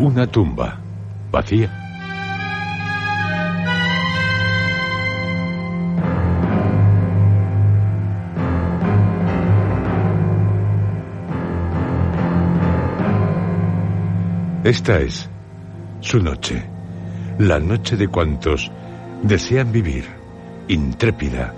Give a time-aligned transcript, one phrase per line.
[0.00, 0.78] una tumba
[1.30, 1.70] vacía.
[14.64, 15.28] Esta es
[16.00, 16.64] su noche,
[17.38, 18.70] la noche de cuantos
[19.22, 20.06] desean vivir
[20.68, 21.52] intrépida,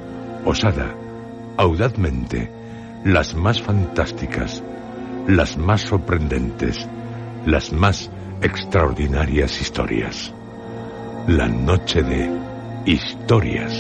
[0.45, 0.95] osada,
[1.59, 2.51] audazmente,
[3.05, 4.65] las más fantásticas,
[5.29, 6.89] las más sorprendentes,
[7.47, 8.11] las más
[8.43, 10.35] extraordinarias historias.
[11.29, 12.29] La noche de
[12.85, 13.73] historias.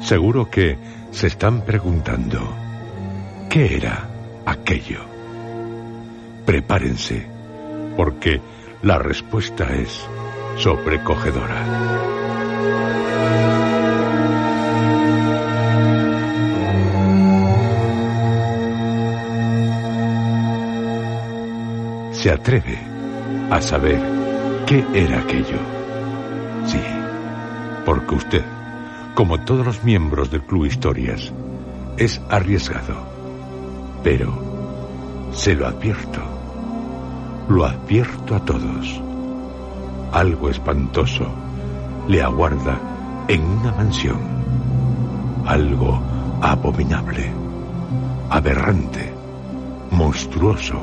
[0.00, 0.76] Seguro que
[1.12, 2.40] se están preguntando,
[3.48, 4.08] ¿qué era
[4.44, 5.00] aquello?
[6.44, 7.24] Prepárense,
[7.96, 8.40] porque
[8.82, 10.04] la respuesta es
[10.56, 12.01] sobrecogedora.
[22.22, 22.78] Se atreve
[23.50, 24.00] a saber
[24.64, 25.58] qué era aquello.
[26.66, 26.78] Sí,
[27.84, 28.44] porque usted,
[29.16, 31.32] como todos los miembros del Club Historias,
[31.96, 32.94] es arriesgado.
[34.04, 34.32] Pero,
[35.32, 36.20] se lo advierto,
[37.48, 39.02] lo advierto a todos.
[40.12, 41.26] Algo espantoso
[42.08, 42.78] le aguarda
[43.28, 44.18] en una mansión.
[45.46, 46.00] Algo
[46.40, 47.30] abominable,
[48.30, 49.12] aberrante,
[49.90, 50.80] monstruoso.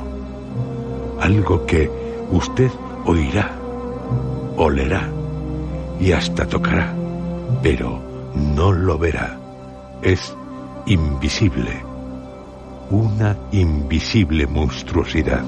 [1.19, 1.89] Algo que
[2.31, 2.71] usted
[3.05, 3.51] oirá,
[4.55, 5.09] olerá
[5.99, 6.93] y hasta tocará,
[7.61, 7.99] pero
[8.33, 9.37] no lo verá.
[10.01, 10.33] Es
[10.85, 11.83] invisible,
[12.89, 15.43] una invisible monstruosidad.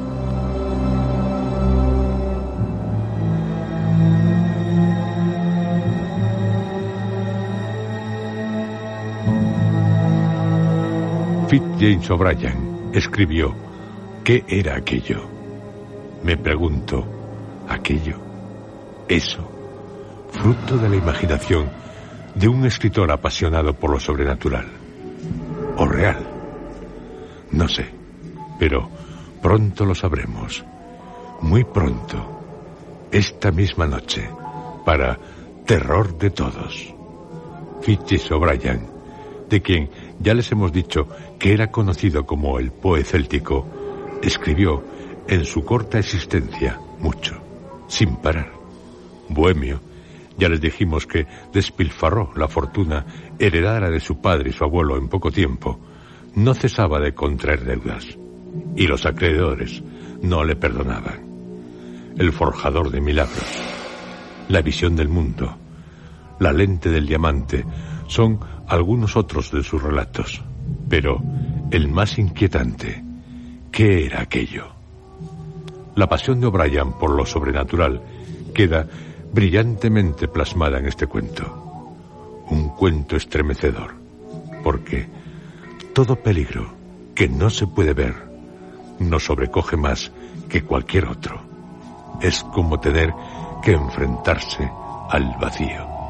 [11.59, 13.53] James O'Brien escribió,
[14.23, 15.28] ¿qué era aquello?
[16.23, 17.06] Me pregunto,
[17.67, 18.17] ¿aquello?
[19.07, 19.50] ¿Eso?
[20.31, 21.69] Fruto de la imaginación
[22.35, 24.66] de un escritor apasionado por lo sobrenatural.
[25.75, 26.25] ¿O real?
[27.51, 27.85] No sé,
[28.57, 28.89] pero
[29.41, 30.63] pronto lo sabremos.
[31.41, 32.39] Muy pronto.
[33.12, 34.29] Esta misma noche.
[34.85, 35.18] Para
[35.66, 36.94] terror de todos.
[37.81, 38.88] Fitches O'Brien,
[39.50, 39.89] de quien
[40.21, 41.07] ya les hemos dicho
[41.39, 43.65] que era conocido como el Poe céltico,
[44.21, 44.83] escribió
[45.27, 47.41] en su corta existencia mucho,
[47.87, 48.51] sin parar.
[49.29, 49.81] Bohemio,
[50.37, 53.05] ya les dijimos que despilfarró la fortuna
[53.39, 55.79] heredada de su padre y su abuelo en poco tiempo,
[56.35, 58.17] no cesaba de contraer deudas,
[58.75, 59.83] y los acreedores
[60.21, 61.31] no le perdonaban.
[62.17, 63.45] El forjador de milagros,
[64.49, 65.57] la visión del mundo,
[66.39, 67.65] la lente del diamante,
[68.07, 68.39] son
[68.71, 70.41] algunos otros de sus relatos.
[70.87, 71.21] Pero
[71.71, 73.03] el más inquietante,
[73.69, 74.67] ¿qué era aquello?
[75.95, 78.01] La pasión de O'Brien por lo sobrenatural
[78.53, 78.87] queda
[79.33, 81.43] brillantemente plasmada en este cuento.
[82.50, 83.94] Un cuento estremecedor,
[84.63, 85.07] porque
[85.94, 86.74] todo peligro
[87.13, 88.15] que no se puede ver
[89.00, 90.13] nos sobrecoge más
[90.47, 91.41] que cualquier otro.
[92.21, 93.13] Es como tener
[93.62, 94.69] que enfrentarse
[95.09, 96.00] al vacío.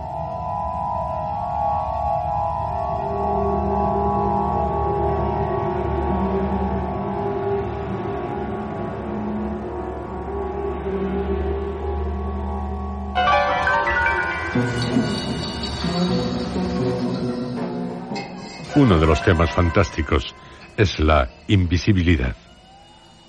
[19.02, 20.36] De los temas fantásticos
[20.78, 22.36] es la invisibilidad.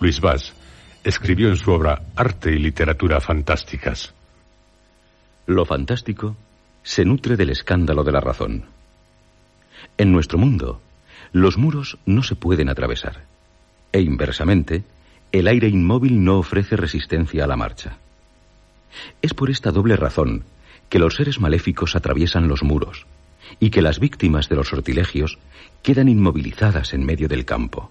[0.01, 0.53] Luis Vaz
[1.03, 4.13] escribió en su obra Arte y Literatura Fantásticas.
[5.47, 6.37] Lo fantástico
[6.83, 8.67] se nutre del escándalo de la razón.
[9.97, 10.83] En nuestro mundo,
[11.33, 13.25] los muros no se pueden atravesar,
[13.93, 14.85] e inversamente,
[15.33, 17.97] el aire inmóvil no ofrece resistencia a la marcha.
[19.23, 20.45] Es por esta doble razón
[20.91, 23.07] que los seres maléficos atraviesan los muros
[23.61, 25.39] y que las víctimas de los sortilegios
[25.83, 27.91] quedan inmovilizadas en medio del campo.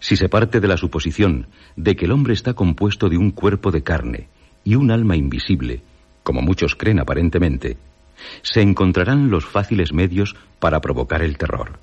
[0.00, 3.70] Si se parte de la suposición de que el hombre está compuesto de un cuerpo
[3.70, 4.28] de carne
[4.64, 5.82] y un alma invisible,
[6.22, 7.76] como muchos creen aparentemente,
[8.42, 11.78] se encontrarán los fáciles medios para provocar el terror.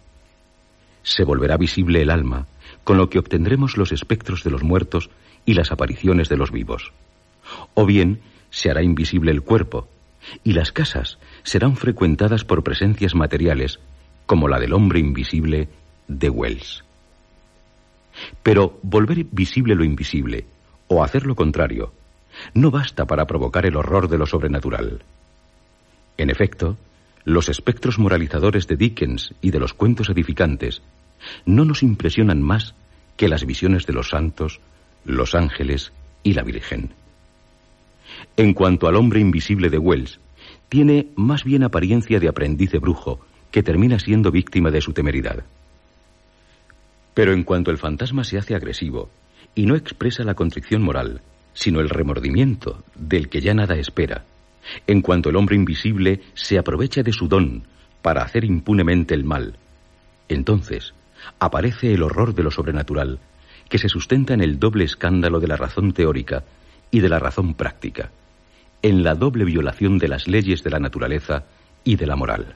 [1.03, 2.47] Se volverá visible el alma,
[2.83, 5.09] con lo que obtendremos los espectros de los muertos
[5.45, 6.91] y las apariciones de los vivos.
[7.73, 9.87] O bien se hará invisible el cuerpo,
[10.43, 13.79] y las casas serán frecuentadas por presencias materiales,
[14.25, 15.69] como la del hombre invisible
[16.07, 16.83] de Wells.
[18.41, 20.45] Pero volver visible lo invisible,
[20.87, 21.93] o hacer lo contrario,
[22.53, 25.03] no basta para provocar el horror de lo sobrenatural.
[26.17, 26.77] En efecto,
[27.23, 30.81] los espectros moralizadores de Dickens y de los cuentos edificantes
[31.45, 32.73] no nos impresionan más
[33.17, 34.59] que las visiones de los santos,
[35.05, 35.93] los ángeles
[36.23, 36.91] y la Virgen.
[38.35, 40.19] En cuanto al hombre invisible de Wells,
[40.69, 43.19] tiene más bien apariencia de aprendiz de brujo
[43.51, 45.43] que termina siendo víctima de su temeridad.
[47.13, 49.09] Pero en cuanto el fantasma se hace agresivo
[49.53, 51.21] y no expresa la contrición moral,
[51.53, 54.25] sino el remordimiento del que ya nada espera,
[54.87, 57.63] en cuanto el hombre invisible se aprovecha de su don
[58.01, 59.57] para hacer impunemente el mal,
[60.27, 60.93] entonces
[61.39, 63.19] aparece el horror de lo sobrenatural,
[63.69, 66.43] que se sustenta en el doble escándalo de la razón teórica
[66.91, 68.11] y de la razón práctica,
[68.81, 71.43] en la doble violación de las leyes de la naturaleza
[71.83, 72.55] y de la moral.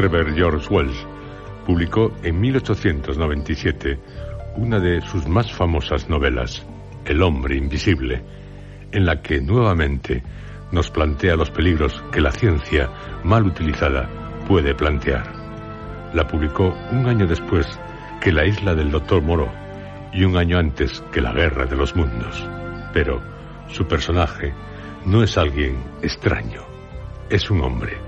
[0.00, 1.06] Herbert George Wells
[1.66, 3.98] publicó en 1897
[4.56, 6.64] una de sus más famosas novelas,
[7.04, 8.22] El hombre invisible,
[8.92, 10.22] en la que nuevamente
[10.72, 12.88] nos plantea los peligros que la ciencia
[13.24, 14.08] mal utilizada
[14.48, 16.10] puede plantear.
[16.14, 17.66] La publicó un año después
[18.22, 19.50] que La isla del doctor Moreau
[20.14, 22.42] y un año antes que La guerra de los mundos.
[22.94, 23.20] Pero
[23.68, 24.54] su personaje
[25.04, 26.62] no es alguien extraño,
[27.28, 27.98] es un hombre,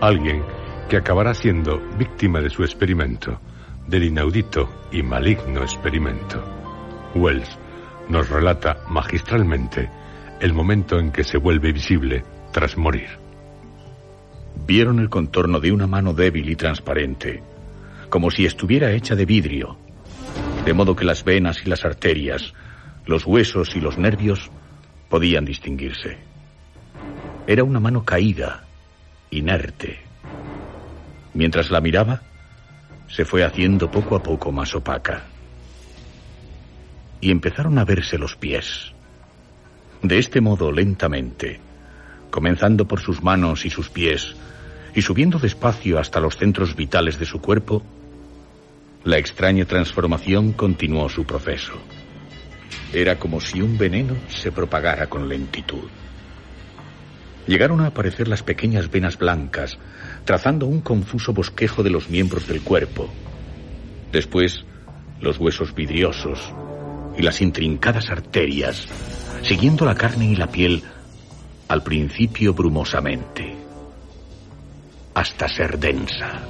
[0.00, 0.42] alguien
[0.90, 3.40] que acabará siendo víctima de su experimento,
[3.86, 6.42] del inaudito y maligno experimento.
[7.14, 7.48] Wells
[8.08, 9.88] nos relata magistralmente
[10.40, 13.08] el momento en que se vuelve visible tras morir.
[14.66, 17.40] Vieron el contorno de una mano débil y transparente,
[18.08, 19.78] como si estuviera hecha de vidrio,
[20.64, 22.52] de modo que las venas y las arterias,
[23.06, 24.50] los huesos y los nervios
[25.08, 26.18] podían distinguirse.
[27.46, 28.64] Era una mano caída,
[29.30, 30.09] inerte,
[31.34, 32.22] Mientras la miraba,
[33.08, 35.24] se fue haciendo poco a poco más opaca.
[37.20, 38.92] Y empezaron a verse los pies.
[40.02, 41.60] De este modo, lentamente,
[42.30, 44.34] comenzando por sus manos y sus pies,
[44.94, 47.82] y subiendo despacio hasta los centros vitales de su cuerpo,
[49.04, 51.74] la extraña transformación continuó su proceso.
[52.92, 55.88] Era como si un veneno se propagara con lentitud.
[57.46, 59.78] Llegaron a aparecer las pequeñas venas blancas,
[60.24, 63.08] trazando un confuso bosquejo de los miembros del cuerpo.
[64.12, 64.64] Después,
[65.20, 66.38] los huesos vidriosos
[67.16, 68.86] y las intrincadas arterias,
[69.42, 70.82] siguiendo la carne y la piel,
[71.68, 73.54] al principio brumosamente,
[75.14, 76.40] hasta ser densa.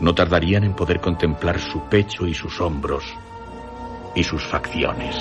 [0.00, 3.04] No tardarían en poder contemplar su pecho y sus hombros
[4.14, 5.16] y sus facciones.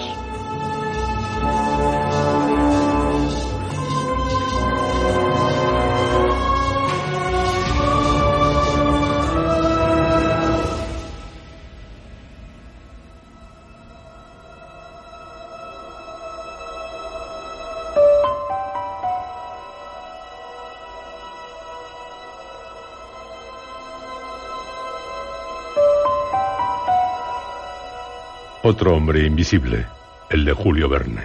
[28.70, 29.86] Otro hombre invisible,
[30.30, 31.24] el de Julio Verne.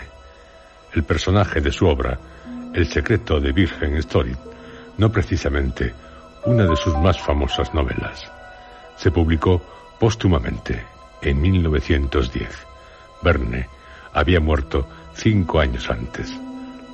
[0.93, 2.17] El personaje de su obra,
[2.73, 4.37] El secreto de Virgen Story,
[4.97, 5.93] no precisamente
[6.47, 8.31] una de sus más famosas novelas.
[8.95, 9.61] Se publicó
[9.99, 10.85] póstumamente
[11.21, 12.49] en 1910,
[13.23, 13.67] Verne,
[14.13, 16.33] había muerto cinco años antes.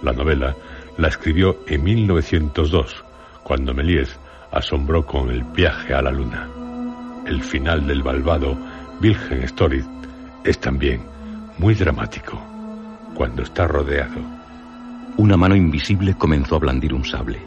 [0.01, 0.57] La novela
[0.97, 3.05] la escribió en 1902,
[3.43, 4.19] cuando Méliès
[4.51, 6.49] asombró con el viaje a la luna.
[7.27, 8.57] El final del malvado
[9.03, 9.98] Wilhelm Story
[10.45, 11.03] es también
[11.59, 12.41] muy dramático,
[13.15, 14.21] cuando está rodeado.
[15.17, 17.41] Una mano invisible comenzó a blandir un sable.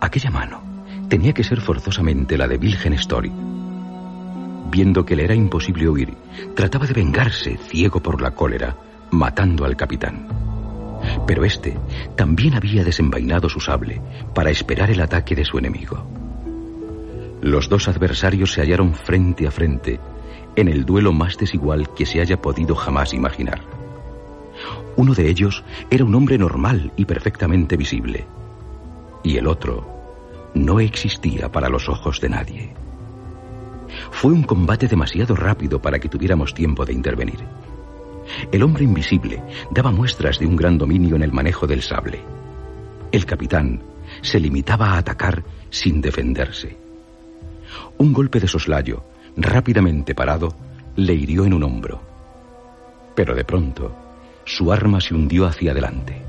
[0.00, 0.62] Aquella mano
[1.08, 3.32] tenía que ser forzosamente la de Wilhelm Story.
[4.70, 6.14] Viendo que le era imposible huir,
[6.54, 8.76] trataba de vengarse, ciego por la cólera,
[9.10, 10.28] matando al capitán.
[11.26, 11.78] Pero este
[12.16, 14.02] también había desenvainado su sable
[14.34, 16.06] para esperar el ataque de su enemigo.
[17.40, 19.98] Los dos adversarios se hallaron frente a frente
[20.60, 23.60] en el duelo más desigual que se haya podido jamás imaginar.
[24.96, 28.26] Uno de ellos era un hombre normal y perfectamente visible,
[29.22, 29.86] y el otro
[30.54, 32.74] no existía para los ojos de nadie.
[34.10, 37.38] Fue un combate demasiado rápido para que tuviéramos tiempo de intervenir.
[38.50, 42.20] El hombre invisible daba muestras de un gran dominio en el manejo del sable.
[43.12, 43.80] El capitán
[44.22, 46.76] se limitaba a atacar sin defenderse.
[47.98, 49.04] Un golpe de soslayo,
[49.38, 50.54] rápidamente parado,
[50.96, 52.00] le hirió en un hombro.
[53.14, 53.94] Pero de pronto,
[54.44, 56.20] su arma se hundió hacia adelante.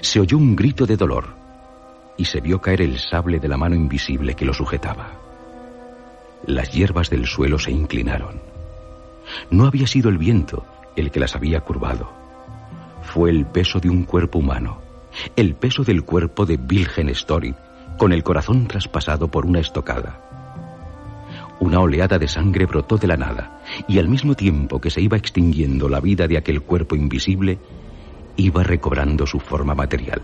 [0.00, 1.26] Se oyó un grito de dolor
[2.16, 5.12] y se vio caer el sable de la mano invisible que lo sujetaba.
[6.46, 8.40] Las hierbas del suelo se inclinaron.
[9.50, 10.64] No había sido el viento,
[10.96, 12.10] el que las había curvado.
[13.02, 14.80] Fue el peso de un cuerpo humano,
[15.34, 17.54] el peso del cuerpo de Wilhelm Story,
[17.96, 20.27] con el corazón traspasado por una estocada.
[21.60, 25.16] Una oleada de sangre brotó de la nada, y al mismo tiempo que se iba
[25.16, 27.58] extinguiendo la vida de aquel cuerpo invisible,
[28.36, 30.22] iba recobrando su forma material.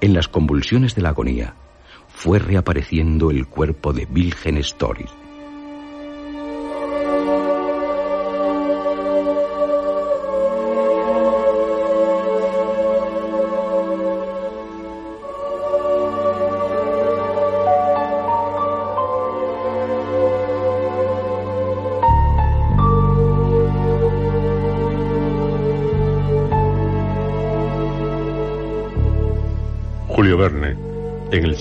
[0.00, 1.54] En las convulsiones de la agonía,
[2.08, 5.06] fue reapareciendo el cuerpo de Wilhelm Story.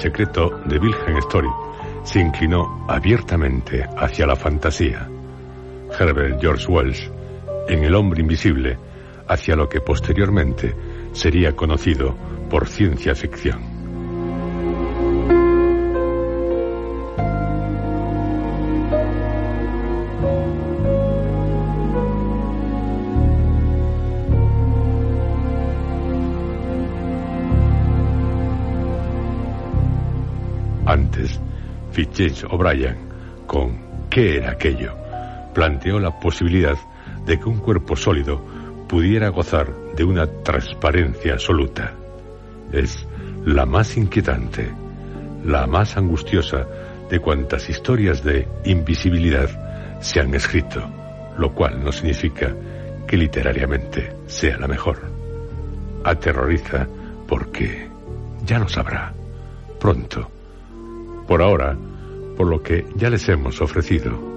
[0.03, 1.47] Secreto de Wilhelm Story
[2.03, 5.07] se inclinó abiertamente hacia la fantasía.
[5.97, 7.09] Herbert George Wells,
[7.69, 8.77] en El hombre invisible,
[9.29, 10.75] hacia lo que posteriormente
[11.13, 12.17] sería conocido
[12.49, 13.72] por ciencia ficción.
[32.49, 32.97] O'Brien,
[33.45, 34.95] con ¿Qué era aquello?,
[35.53, 36.77] planteó la posibilidad
[37.25, 38.43] de que un cuerpo sólido
[38.87, 41.93] pudiera gozar de una transparencia absoluta.
[42.71, 43.07] Es
[43.45, 44.71] la más inquietante,
[45.45, 46.65] la más angustiosa
[47.09, 50.87] de cuantas historias de invisibilidad se han escrito,
[51.37, 52.53] lo cual no significa
[53.07, 54.99] que literariamente sea la mejor.
[56.03, 56.87] Aterroriza
[57.27, 57.87] porque
[58.45, 59.13] ya lo sabrá
[59.79, 60.29] pronto.
[61.27, 61.75] Por ahora,
[62.35, 64.33] por lo que ya les hemos ofrecido.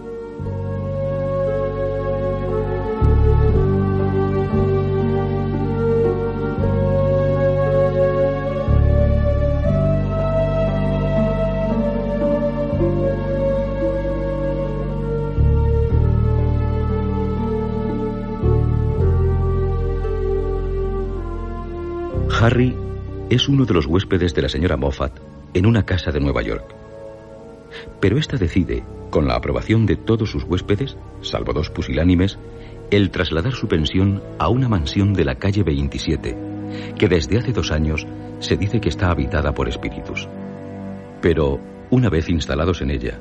[22.38, 22.76] Harry
[23.28, 25.18] es uno de los huéspedes de la señora Moffat
[25.54, 26.85] en una casa de Nueva York.
[28.00, 32.38] Pero ésta decide, con la aprobación de todos sus huéspedes, salvo dos pusilánimes,
[32.90, 36.36] el trasladar su pensión a una mansión de la calle 27,
[36.98, 38.06] que desde hace dos años
[38.40, 40.28] se dice que está habitada por espíritus.
[41.20, 43.18] Pero, una vez instalados en ella,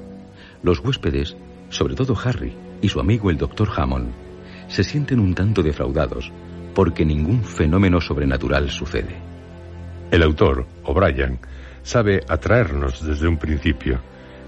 [0.62, 1.38] los huéspedes,
[1.70, 4.12] sobre todo Harry y su amigo el doctor Hammond,
[4.68, 6.32] se sienten un tanto defraudados
[6.74, 9.16] porque ningún fenómeno sobrenatural sucede.
[10.12, 11.40] El autor, O'Brien,
[11.84, 14.00] sabe atraernos desde un principio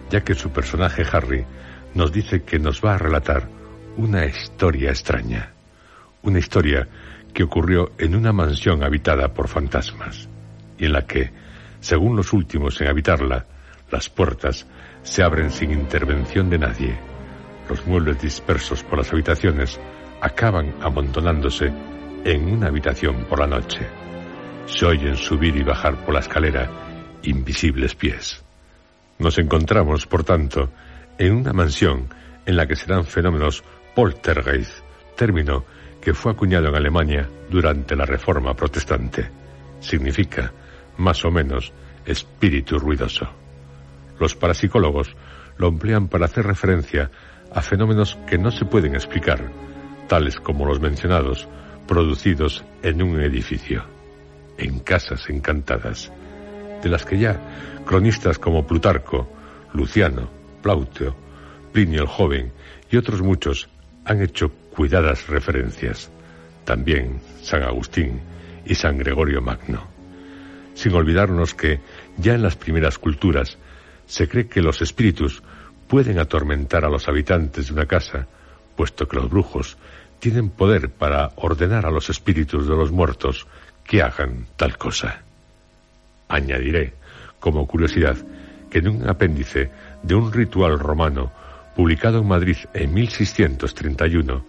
[0.09, 1.45] ya que su personaje Harry
[1.93, 3.49] nos dice que nos va a relatar
[3.97, 5.53] una historia extraña,
[6.21, 6.87] una historia
[7.33, 10.29] que ocurrió en una mansión habitada por fantasmas,
[10.77, 11.31] y en la que,
[11.79, 13.45] según los últimos en habitarla,
[13.91, 14.67] las puertas
[15.03, 16.97] se abren sin intervención de nadie.
[17.69, 19.79] Los muebles dispersos por las habitaciones
[20.21, 21.71] acaban amontonándose
[22.23, 23.87] en una habitación por la noche.
[24.65, 26.69] Se oyen subir y bajar por la escalera
[27.23, 28.46] invisibles pies.
[29.19, 30.69] Nos encontramos, por tanto,
[31.17, 32.07] en una mansión
[32.45, 33.63] en la que se dan fenómenos
[33.95, 34.79] poltergeist
[35.15, 35.65] término
[35.99, 39.29] que fue acuñado en Alemania durante la Reforma Protestante.
[39.79, 40.53] Significa,
[40.97, 41.73] más o menos,
[42.05, 43.27] espíritu ruidoso.
[44.19, 45.15] Los parapsicólogos
[45.57, 47.11] lo emplean para hacer referencia
[47.53, 49.51] a fenómenos que no se pueden explicar,
[50.07, 51.47] tales como los mencionados,
[51.87, 53.83] producidos en un edificio,
[54.57, 56.11] en casas encantadas,
[56.81, 57.39] de las que ya
[57.85, 59.29] cronistas como Plutarco,
[59.73, 60.29] Luciano,
[60.61, 61.15] Plauteo,
[61.71, 62.51] Plinio el Joven
[62.89, 63.69] y otros muchos
[64.05, 66.09] han hecho cuidadas referencias.
[66.65, 68.21] También San Agustín
[68.65, 69.87] y San Gregorio Magno.
[70.73, 71.79] Sin olvidarnos que
[72.17, 73.57] ya en las primeras culturas
[74.05, 75.41] se cree que los espíritus
[75.87, 78.27] pueden atormentar a los habitantes de una casa,
[78.75, 79.77] puesto que los brujos
[80.19, 83.47] tienen poder para ordenar a los espíritus de los muertos
[83.83, 85.23] que hagan tal cosa.
[86.27, 86.93] Añadiré,
[87.39, 88.17] como curiosidad,
[88.69, 89.71] que en un apéndice
[90.03, 91.31] de un ritual romano
[91.75, 94.43] publicado en Madrid en 1631,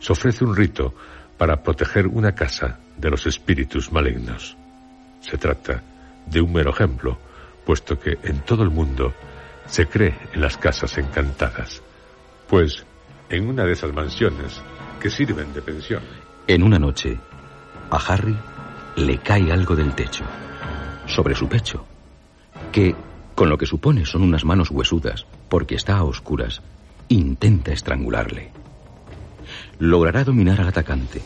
[0.00, 0.94] se ofrece un rito
[1.38, 4.56] para proteger una casa de los espíritus malignos.
[5.20, 5.82] Se trata
[6.26, 7.18] de un mero ejemplo,
[7.64, 9.14] puesto que en todo el mundo
[9.66, 11.82] se cree en las casas encantadas,
[12.48, 12.84] pues
[13.30, 14.60] en una de esas mansiones
[15.00, 16.02] que sirven de pensión.
[16.46, 17.18] En una noche,
[17.90, 18.36] a Harry
[18.96, 20.24] le cae algo del techo,
[21.06, 21.84] sobre su pecho,
[22.70, 22.94] que,
[23.34, 26.62] con lo que supone son unas manos huesudas, porque está a oscuras,
[27.08, 28.50] intenta estrangularle.
[29.78, 31.22] Logrará dominar al atacante,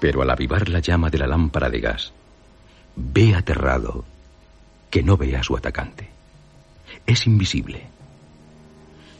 [0.00, 2.12] pero al avivar la llama de la lámpara de gas,
[2.96, 4.04] ve aterrado
[4.90, 6.08] que no ve a su atacante.
[7.06, 7.86] Es invisible.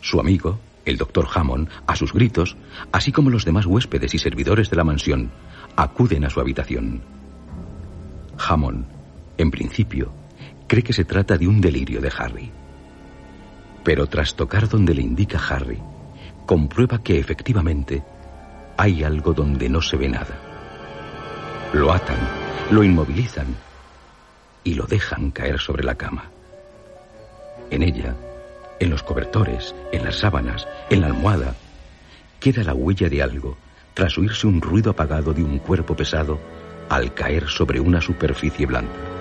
[0.00, 2.56] Su amigo, el doctor Hammond, a sus gritos,
[2.92, 5.30] así como los demás huéspedes y servidores de la mansión,
[5.76, 7.02] acuden a su habitación.
[8.38, 8.97] Hammond,
[9.38, 10.12] en principio,
[10.66, 12.50] cree que se trata de un delirio de Harry.
[13.84, 15.78] Pero tras tocar donde le indica Harry,
[16.44, 18.02] comprueba que efectivamente
[18.76, 20.38] hay algo donde no se ve nada.
[21.72, 22.18] Lo atan,
[22.70, 23.46] lo inmovilizan
[24.64, 26.24] y lo dejan caer sobre la cama.
[27.70, 28.14] En ella,
[28.80, 31.54] en los cobertores, en las sábanas, en la almohada,
[32.40, 33.56] queda la huella de algo
[33.94, 36.38] tras oírse un ruido apagado de un cuerpo pesado
[36.88, 39.17] al caer sobre una superficie blanda.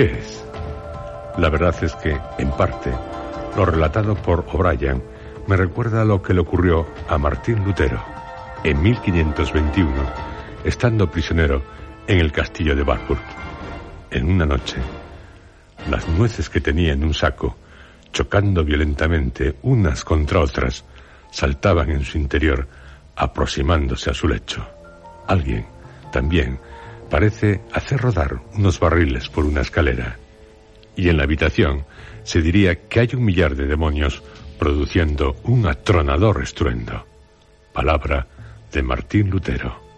[0.00, 0.42] ¿Qué es?
[1.36, 2.90] La verdad es que, en parte,
[3.54, 5.02] lo relatado por O'Brien
[5.46, 8.02] me recuerda a lo que le ocurrió a Martín Lutero
[8.64, 9.92] en 1521,
[10.64, 11.62] estando prisionero
[12.06, 13.20] en el castillo de Warburg.
[14.10, 14.76] En una noche,
[15.90, 17.58] las nueces que tenía en un saco,
[18.10, 20.82] chocando violentamente unas contra otras,
[21.30, 22.66] saltaban en su interior,
[23.16, 24.66] aproximándose a su lecho.
[25.26, 25.66] Alguien,
[26.10, 26.58] también,
[27.10, 30.16] parece hacer rodar unos barriles por una escalera.
[30.96, 31.84] Y en la habitación
[32.22, 34.22] se diría que hay un millar de demonios
[34.58, 37.04] produciendo un atronador estruendo.
[37.72, 38.26] Palabra
[38.72, 39.90] de Martín Lutero.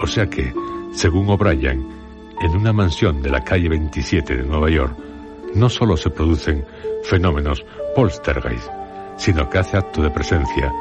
[0.00, 0.52] O sea que,
[0.92, 2.01] según O'Brien,
[2.42, 4.96] en una mansión de la calle 27 de Nueva York,
[5.54, 6.64] no solo se producen
[7.04, 8.68] fenómenos poltergeist,
[9.16, 10.72] sino que hace acto de presencia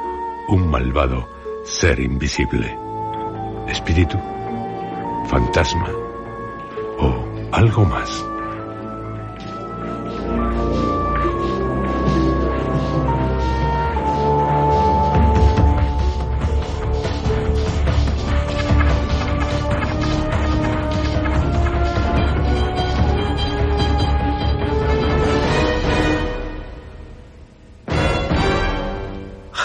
[0.50, 1.28] un malvado
[1.64, 2.76] ser invisible.
[3.68, 4.18] Espíritu,
[5.30, 5.90] fantasma
[6.98, 8.26] o algo más.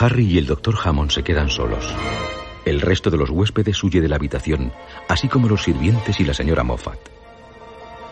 [0.06, 1.84] Harry y el doctor Hammond se quedan solos.
[2.64, 4.72] El resto de los huéspedes huye de la habitación,
[5.08, 7.00] así como los sirvientes y la señora Moffat.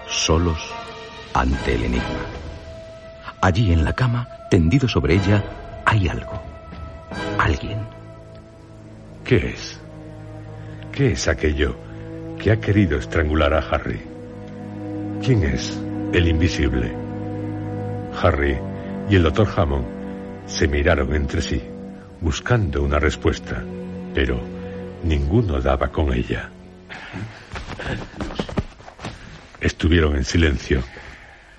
[0.08, 0.58] Solos
[1.34, 2.26] ante el enigma.
[3.40, 5.44] Allí en la cama, tendido sobre ella,
[5.86, 6.32] hay algo.
[7.38, 7.86] Alguien.
[9.22, 9.80] ¿Qué es?
[10.90, 11.76] ¿Qué es aquello
[12.40, 14.02] que ha querido estrangular a Harry?
[15.24, 15.80] ¿Quién es
[16.12, 16.92] el invisible?
[18.20, 18.58] Harry
[19.08, 19.86] y el doctor Hammond
[20.46, 21.62] se miraron entre sí
[22.24, 23.62] buscando una respuesta,
[24.14, 24.40] pero
[25.02, 26.48] ninguno daba con ella.
[29.60, 30.82] Estuvieron en silencio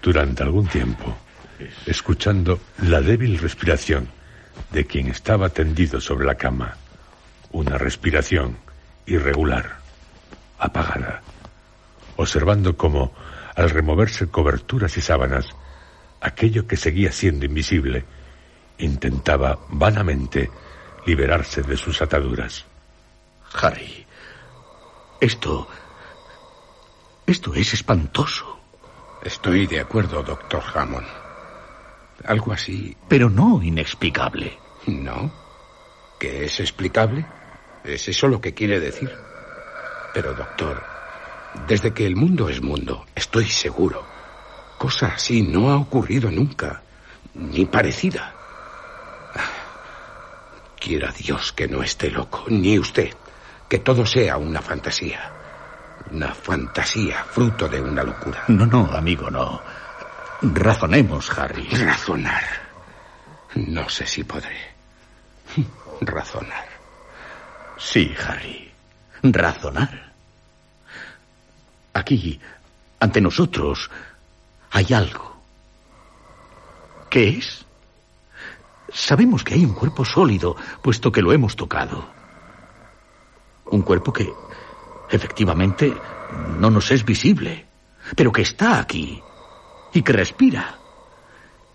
[0.01, 1.15] durante algún tiempo,
[1.85, 4.09] escuchando la débil respiración
[4.71, 6.75] de quien estaba tendido sobre la cama,
[7.51, 8.57] una respiración
[9.05, 9.77] irregular,
[10.57, 11.21] apagada,
[12.15, 13.13] observando cómo,
[13.55, 15.45] al removerse coberturas y sábanas,
[16.21, 18.03] aquello que seguía siendo invisible
[18.77, 20.49] intentaba vanamente
[21.05, 22.65] liberarse de sus ataduras.
[23.61, 24.05] Harry,
[25.19, 25.67] esto...
[27.27, 28.59] Esto es espantoso.
[29.23, 31.07] Estoy de acuerdo, doctor Hammond.
[32.25, 32.95] Algo así.
[33.07, 34.57] Pero no inexplicable.
[34.85, 35.31] ¿No?
[36.19, 37.25] ¿Que es explicable?
[37.83, 39.11] ¿Es eso lo que quiere decir?
[40.13, 40.83] Pero, doctor,
[41.67, 44.03] desde que el mundo es mundo, estoy seguro.
[44.77, 46.83] Cosa así no ha ocurrido nunca,
[47.33, 48.35] ni parecida.
[50.85, 53.11] Quiera Dios que no esté loco, ni usted,
[53.67, 55.31] que todo sea una fantasía.
[56.11, 58.43] Una fantasía, fruto de una locura.
[58.49, 59.63] No, no, amigo, no.
[60.43, 61.67] Razonemos, Harry.
[61.69, 62.43] Razonar.
[63.55, 64.59] No sé si podré.
[66.01, 66.67] Razonar.
[67.79, 68.71] Sí, Harry.
[69.23, 70.13] Razonar.
[71.93, 72.39] Aquí,
[72.99, 73.89] ante nosotros,
[74.69, 75.35] hay algo.
[77.09, 77.64] ¿Qué es?
[78.95, 82.07] Sabemos que hay un cuerpo sólido, puesto que lo hemos tocado.
[83.65, 84.31] Un cuerpo que,
[85.11, 85.93] efectivamente,
[86.59, 87.67] no nos es visible,
[88.15, 89.21] pero que está aquí
[89.91, 90.79] y que respira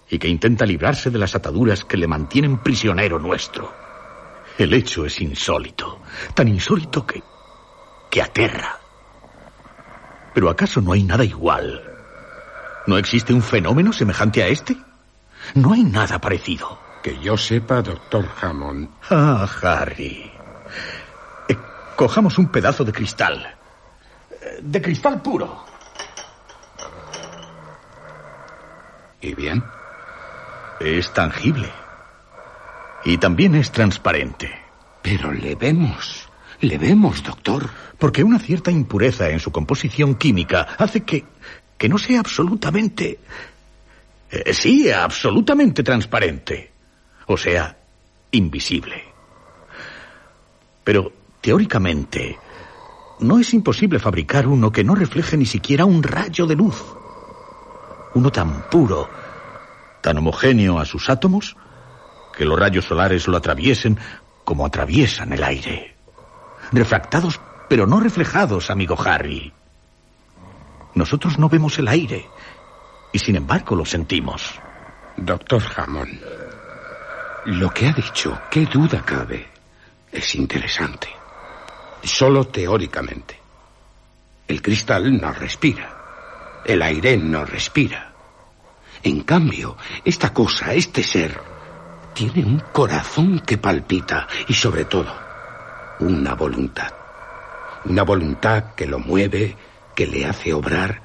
[0.08, 3.70] y que intenta librarse de las ataduras que le mantienen prisionero nuestro.
[4.56, 6.00] El hecho es insólito,
[6.32, 7.22] tan insólito que...
[8.10, 8.80] que aterra.
[10.32, 11.84] Pero ¿acaso no hay nada igual?
[12.86, 14.74] ¿No existe un fenómeno semejante a este?
[15.54, 16.89] No hay nada parecido.
[17.02, 18.88] Que yo sepa, doctor Hammond.
[19.08, 20.30] Ah, Harry.
[21.48, 21.56] Eh,
[21.96, 23.56] cojamos un pedazo de cristal.
[24.30, 25.64] Eh, De cristal puro.
[29.22, 29.62] ¿Y bien?
[30.80, 31.70] Es tangible.
[33.04, 34.50] Y también es transparente.
[35.02, 36.28] Pero le vemos.
[36.60, 37.68] Le vemos, doctor.
[37.98, 41.24] Porque una cierta impureza en su composición química hace que,
[41.78, 43.18] que no sea absolutamente...
[44.30, 46.69] eh, sí, absolutamente transparente.
[47.32, 47.76] O sea,
[48.32, 49.04] invisible.
[50.82, 52.36] Pero, teóricamente,
[53.20, 56.82] no es imposible fabricar uno que no refleje ni siquiera un rayo de luz.
[58.14, 59.08] Uno tan puro,
[60.00, 61.56] tan homogéneo a sus átomos,
[62.36, 63.96] que los rayos solares lo atraviesen
[64.42, 65.94] como atraviesan el aire.
[66.72, 69.52] Refractados, pero no reflejados, amigo Harry.
[70.96, 72.26] Nosotros no vemos el aire,
[73.12, 74.58] y sin embargo lo sentimos.
[75.16, 76.18] Doctor Hammond,
[77.46, 79.48] lo que ha dicho, qué duda cabe,
[80.12, 81.08] es interesante.
[82.02, 83.38] Solo teóricamente.
[84.46, 86.62] El cristal no respira.
[86.64, 88.12] El aire no respira.
[89.02, 91.40] En cambio, esta cosa, este ser,
[92.12, 95.14] tiene un corazón que palpita y sobre todo,
[96.00, 96.92] una voluntad.
[97.84, 99.56] Una voluntad que lo mueve,
[99.94, 101.00] que le hace obrar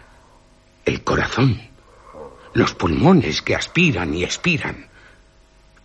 [0.83, 1.61] el corazón.
[2.53, 4.89] Los pulmones que aspiran y expiran.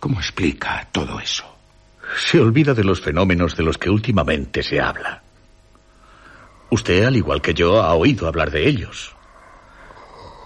[0.01, 1.45] ¿Cómo explica todo eso?
[2.17, 5.21] Se olvida de los fenómenos de los que últimamente se habla.
[6.71, 9.15] Usted, al igual que yo, ha oído hablar de ellos.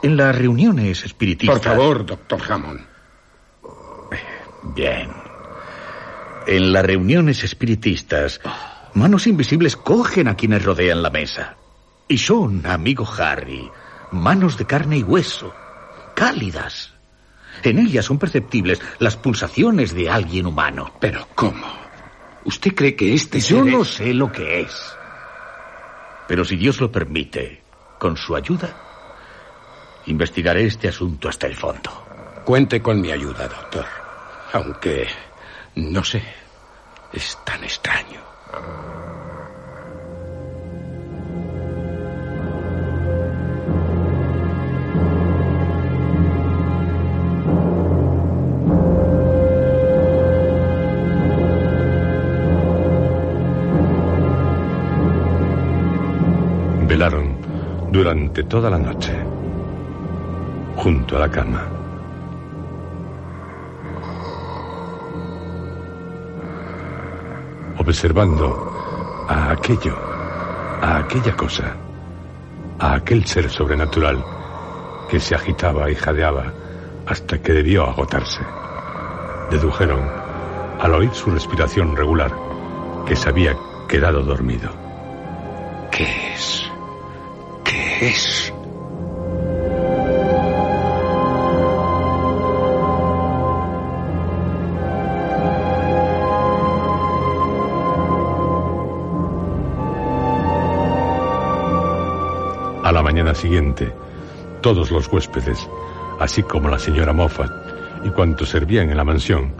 [0.03, 1.59] En las reuniones espiritistas.
[1.59, 2.81] Por favor, doctor Hammond.
[4.75, 5.09] Bien.
[6.47, 8.41] En las reuniones espiritistas,
[8.93, 11.55] manos invisibles cogen a quienes rodean la mesa.
[12.09, 13.71] Y son, amigo Harry,
[14.11, 15.53] manos de carne y hueso,
[16.13, 16.94] cálidas.
[17.63, 20.93] En ellas son perceptibles las pulsaciones de alguien humano.
[20.99, 21.65] Pero ¿cómo?
[22.43, 24.95] ¿Usted cree que este Yo ser no sé lo que es.
[26.27, 27.61] Pero si Dios lo permite,
[27.97, 28.69] con su ayuda,
[30.05, 31.91] investigaré este asunto hasta el fondo.
[32.45, 33.85] Cuente con mi ayuda, doctor.
[34.53, 35.07] Aunque,
[35.75, 36.23] no sé,
[37.11, 38.21] es tan extraño.
[58.05, 59.13] Durante toda la noche,
[60.75, 61.63] junto a la cama.
[67.79, 69.97] Observando a aquello,
[70.83, 71.75] a aquella cosa,
[72.77, 74.23] a aquel ser sobrenatural
[75.09, 76.53] que se agitaba y jadeaba
[77.07, 78.43] hasta que debió agotarse.
[79.49, 80.07] Dedujeron,
[80.79, 82.31] al oír su respiración regular,
[83.07, 83.57] que se había
[83.89, 84.69] quedado dormido.
[85.89, 86.74] ¿Qué es?
[88.01, 88.51] Es?
[102.83, 103.93] A la mañana siguiente,
[104.61, 105.69] todos los huéspedes,
[106.19, 107.49] así como la señora Moffat
[108.03, 109.53] y cuantos servían en la mansión,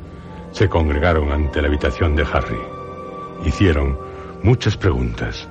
[0.51, 2.59] se congregaron ante la habitación de Harry.
[3.45, 3.97] Hicieron
[4.43, 5.47] muchas preguntas,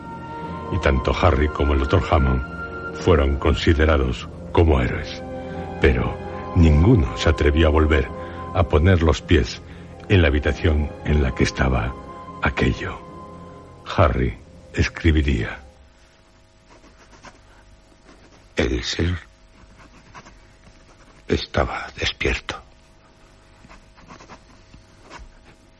[0.70, 2.54] y tanto Harry como el doctor Hammond
[3.04, 5.22] fueron considerados como héroes.
[5.82, 6.16] Pero
[6.56, 8.08] ninguno se atrevió a volver
[8.54, 9.60] a poner los pies
[10.08, 11.94] en la habitación en la que estaba
[12.42, 12.98] aquello.
[13.94, 14.38] Harry
[14.72, 15.58] escribiría.
[18.56, 19.14] El ser
[21.28, 22.56] estaba despierto.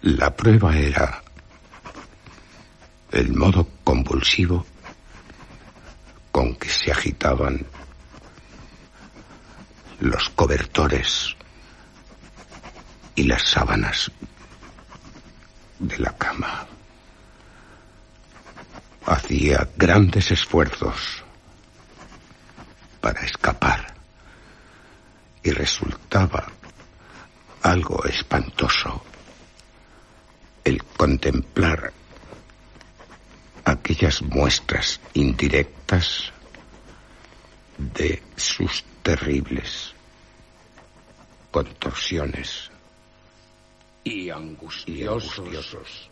[0.03, 1.23] La prueba era
[3.13, 4.67] el modo convulsivo
[10.01, 11.37] los cobertores
[13.15, 14.11] y las sábanas
[15.79, 16.67] de la cama.
[19.07, 21.23] Hacía grandes esfuerzos
[23.01, 23.95] para escapar
[25.43, 26.47] y resultaba
[27.63, 29.05] algo espantoso
[30.65, 31.93] el contemplar
[33.65, 36.33] aquellas muestras indirectas
[37.93, 39.95] de sus terribles
[41.51, 42.71] contorsiones
[44.03, 46.11] y angustiosos,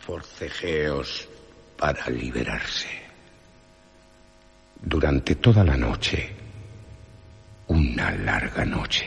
[0.00, 1.28] forcejeos
[1.76, 2.88] para liberarse.
[4.80, 6.34] Durante toda la noche,
[7.68, 9.06] una larga noche,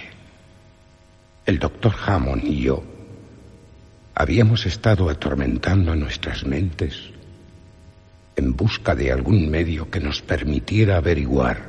[1.46, 2.84] el doctor Hammond y yo
[4.16, 7.12] habíamos estado atormentando a nuestras mentes
[8.38, 11.66] en busca de algún medio que nos permitiera averiguar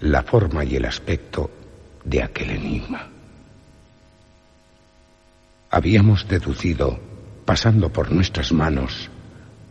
[0.00, 1.50] la forma y el aspecto
[2.04, 3.08] de aquel enigma.
[5.70, 7.00] Habíamos deducido,
[7.46, 9.10] pasando por nuestras manos,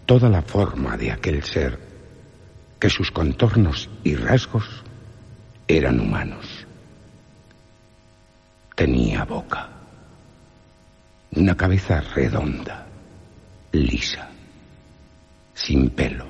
[0.08, 1.80] toda la forma de aquel ser,
[2.80, 4.66] que sus contornos y rasgos
[5.68, 6.66] eran humanos.
[8.76, 9.70] Tenía boca,
[11.32, 12.88] una cabeza redonda,
[13.72, 14.35] lisa,
[15.66, 16.28] sin pelo,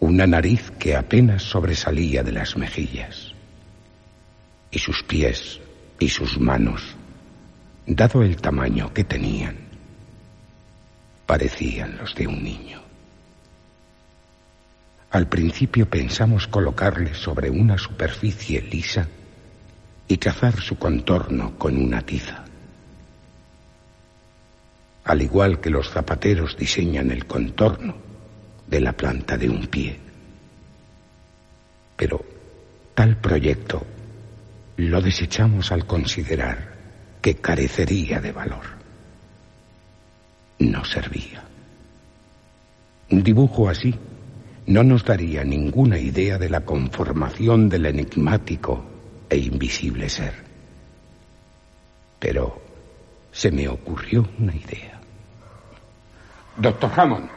[0.00, 3.34] una nariz que apenas sobresalía de las mejillas,
[4.70, 5.60] y sus pies
[5.98, 6.96] y sus manos,
[7.86, 9.54] dado el tamaño que tenían,
[11.26, 12.80] parecían los de un niño.
[15.10, 19.06] Al principio pensamos colocarle sobre una superficie lisa
[20.08, 22.44] y trazar su contorno con una tiza.
[25.04, 27.96] Al igual que los zapateros diseñan el contorno
[28.66, 29.98] de la planta de un pie.
[31.96, 32.24] Pero
[32.94, 33.84] tal proyecto
[34.76, 36.72] lo desechamos al considerar
[37.20, 38.64] que carecería de valor.
[40.58, 41.44] No servía.
[43.10, 43.94] Un dibujo así
[44.66, 48.84] no nos daría ninguna idea de la conformación del enigmático
[49.28, 50.34] e invisible ser.
[52.18, 52.62] Pero
[53.32, 54.91] se me ocurrió una idea.
[56.56, 57.30] Doctor Hammond,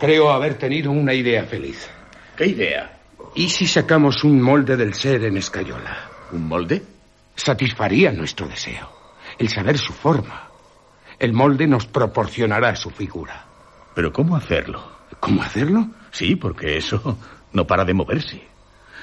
[0.00, 1.88] creo haber tenido una idea feliz.
[2.36, 2.98] ¿Qué idea?
[3.34, 6.10] ¿Y si sacamos un molde del ser en escayola?
[6.32, 6.82] ¿Un molde?
[7.36, 8.90] Satisfaría nuestro deseo,
[9.38, 10.48] el saber su forma.
[11.18, 13.44] El molde nos proporcionará su figura.
[13.94, 14.82] ¿Pero cómo hacerlo?
[15.20, 15.88] ¿Cómo hacerlo?
[16.10, 17.16] Sí, porque eso
[17.52, 18.42] no para de moverse.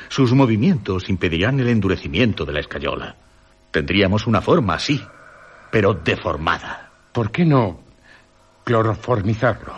[0.10, 3.16] Sus movimientos impedirán el endurecimiento de la escayola.
[3.72, 5.02] Tendríamos una forma así,
[5.72, 6.92] pero deformada.
[7.12, 7.87] ¿Por qué no
[8.68, 9.74] cloroformizarlo?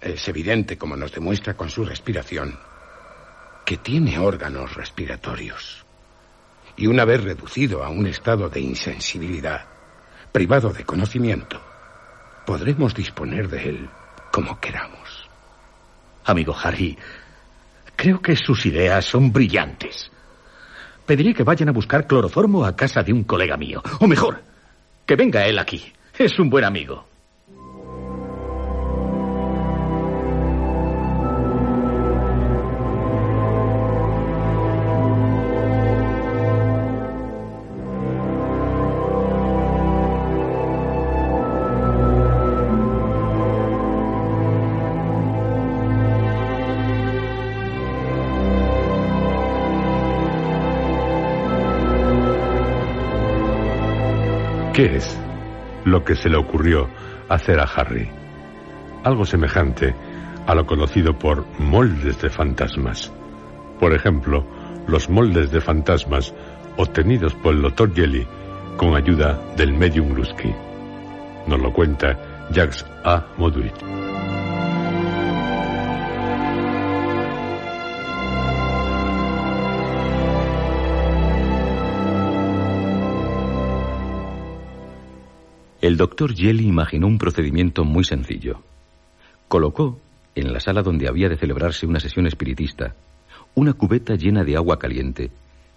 [0.00, 2.58] Es evidente, como nos demuestra con su respiración,
[3.66, 5.84] que tiene órganos respiratorios.
[6.78, 9.66] Y una vez reducido a un estado de insensibilidad,
[10.32, 11.60] privado de conocimiento,
[12.46, 13.90] podremos disponer de él
[14.32, 15.28] como queramos.
[16.24, 16.96] Amigo Harry,
[17.94, 20.10] creo que sus ideas son brillantes.
[21.04, 23.82] Pediré que vayan a buscar cloroformo a casa de un colega mío.
[24.00, 24.42] O mejor,
[25.04, 25.92] que venga él aquí.
[26.18, 27.09] Es un buen amigo.
[54.80, 55.14] ¿Qué es
[55.84, 56.88] lo que se le ocurrió
[57.28, 58.08] hacer a Harry?
[59.04, 59.94] Algo semejante
[60.46, 63.12] a lo conocido por moldes de fantasmas.
[63.78, 64.42] Por ejemplo,
[64.88, 66.32] los moldes de fantasmas
[66.78, 67.92] obtenidos por el Dr.
[67.92, 68.26] Jelly
[68.78, 70.54] con ayuda del medium Grusky.
[71.46, 73.26] Nos lo cuenta Jacques A.
[73.36, 74.09] Moduit.
[85.80, 88.62] El doctor Jelly imaginó un procedimiento muy sencillo.
[89.48, 89.98] Colocó,
[90.34, 92.94] en la sala donde había de celebrarse una sesión espiritista,
[93.54, 95.30] una cubeta llena de agua caliente,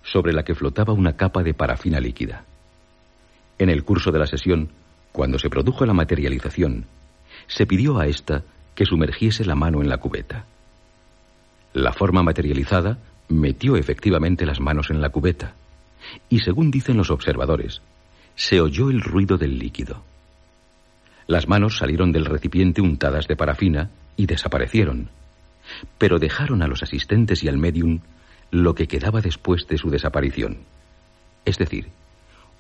[0.04, 2.44] sobre la que flotaba una capa de parafina líquida.
[3.58, 4.72] En el curso de la sesión,
[5.14, 6.86] cuando se produjo la materialización,
[7.48, 8.44] se pidió a ésta
[8.76, 10.46] que sumergiese la mano en la cubeta.
[11.72, 12.98] La forma materializada
[13.30, 15.54] metió efectivamente las manos en la cubeta,
[16.28, 17.82] y según dicen los observadores,
[18.36, 20.04] se oyó el ruido del líquido.
[21.28, 25.10] Las manos salieron del recipiente untadas de parafina y desaparecieron,
[25.98, 28.00] pero dejaron a los asistentes y al medium
[28.52, 30.60] lo que quedaba después de su desaparición,
[31.46, 31.90] es decir,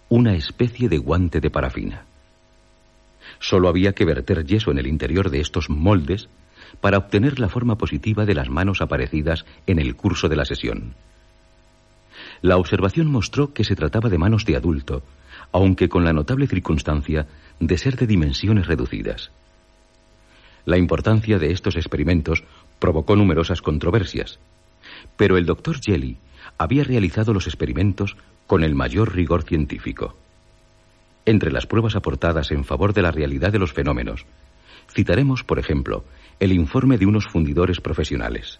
[0.09, 2.05] una especie de guante de parafina.
[3.39, 6.29] Solo había que verter yeso en el interior de estos moldes
[6.81, 10.95] para obtener la forma positiva de las manos aparecidas en el curso de la sesión.
[12.41, 15.03] La observación mostró que se trataba de manos de adulto,
[15.53, 17.27] aunque con la notable circunstancia
[17.59, 19.31] de ser de dimensiones reducidas.
[20.65, 22.43] La importancia de estos experimentos
[22.79, 24.39] provocó numerosas controversias,
[25.15, 26.17] pero el doctor Jelly
[26.57, 30.17] había realizado los experimentos con el mayor rigor científico.
[31.25, 34.25] Entre las pruebas aportadas en favor de la realidad de los fenómenos,
[34.93, 36.03] citaremos, por ejemplo,
[36.39, 38.59] el informe de unos fundidores profesionales.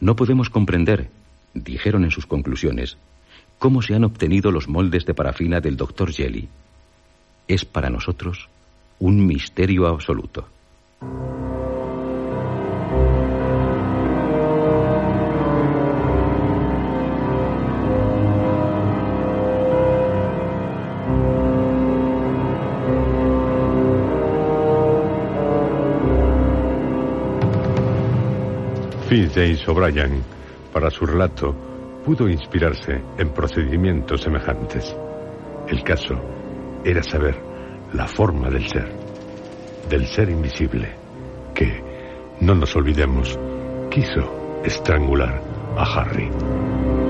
[0.00, 1.10] No podemos comprender,
[1.54, 2.96] dijeron en sus conclusiones,
[3.58, 6.48] cómo se han obtenido los moldes de parafina del doctor Jelly.
[7.48, 8.48] Es para nosotros
[8.98, 10.48] un misterio absoluto.
[29.36, 30.22] James O'Brien,
[30.72, 31.54] para su relato,
[32.06, 34.96] pudo inspirarse en procedimientos semejantes.
[35.66, 36.14] El caso
[36.84, 37.34] era saber
[37.94, 38.88] la forma del ser,
[39.88, 40.94] del ser invisible,
[41.52, 41.82] que,
[42.40, 43.36] no nos olvidemos,
[43.90, 45.42] quiso estrangular
[45.76, 47.05] a Harry.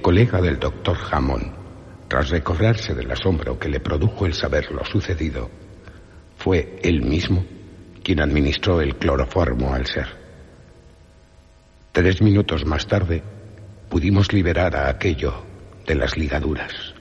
[0.00, 1.52] Colega del doctor Hammond,
[2.08, 5.50] tras recobrarse del asombro que le produjo el saber lo sucedido,
[6.36, 7.44] fue él mismo
[8.02, 10.08] quien administró el cloroformo al ser.
[11.92, 13.22] Tres minutos más tarde,
[13.88, 15.44] pudimos liberar a aquello
[15.86, 16.94] de las ligaduras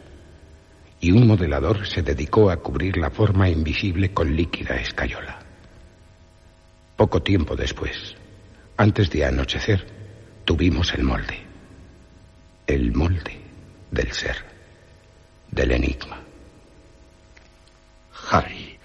[1.00, 5.40] y un modelador se dedicó a cubrir la forma invisible con líquida escayola.
[6.96, 8.16] Poco tiempo después,
[8.76, 9.88] antes de anochecer,
[10.44, 11.49] tuvimos el molde
[12.70, 13.36] el molde
[13.90, 14.38] del ser,
[15.50, 16.22] del enigma.
[18.30, 18.78] Harry,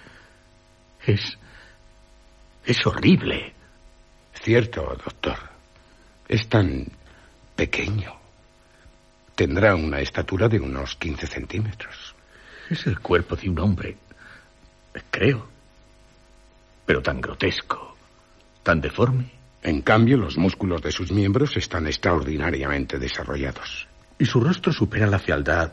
[1.04, 1.38] es...
[2.64, 3.52] es horrible.
[4.32, 5.36] Cierto, doctor.
[6.26, 6.86] Es tan
[7.54, 8.14] pequeño.
[9.34, 12.14] Tendrá una estatura de unos 15 centímetros.
[12.70, 13.98] Es el cuerpo de un hombre,
[15.10, 15.46] creo.
[16.86, 17.94] Pero tan grotesco,
[18.62, 19.43] tan deforme.
[19.64, 23.88] En cambio, los músculos de sus miembros están extraordinariamente desarrollados.
[24.18, 25.72] Y su rostro supera la fealdad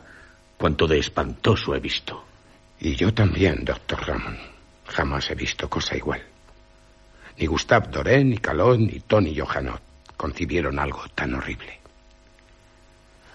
[0.56, 2.24] cuanto de espantoso he visto.
[2.80, 4.38] Y yo también, doctor Ramón.
[4.86, 6.22] Jamás he visto cosa igual.
[7.36, 9.82] Ni Gustave Doré, ni Calot, ni Tony Johannot
[10.16, 11.78] concibieron algo tan horrible.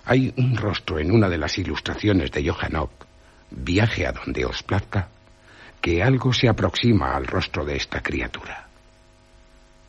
[0.05, 2.91] Hay un rostro en una de las ilustraciones de Johannot,
[3.51, 5.07] Viaje a donde os plazca,
[5.79, 8.66] que algo se aproxima al rostro de esta criatura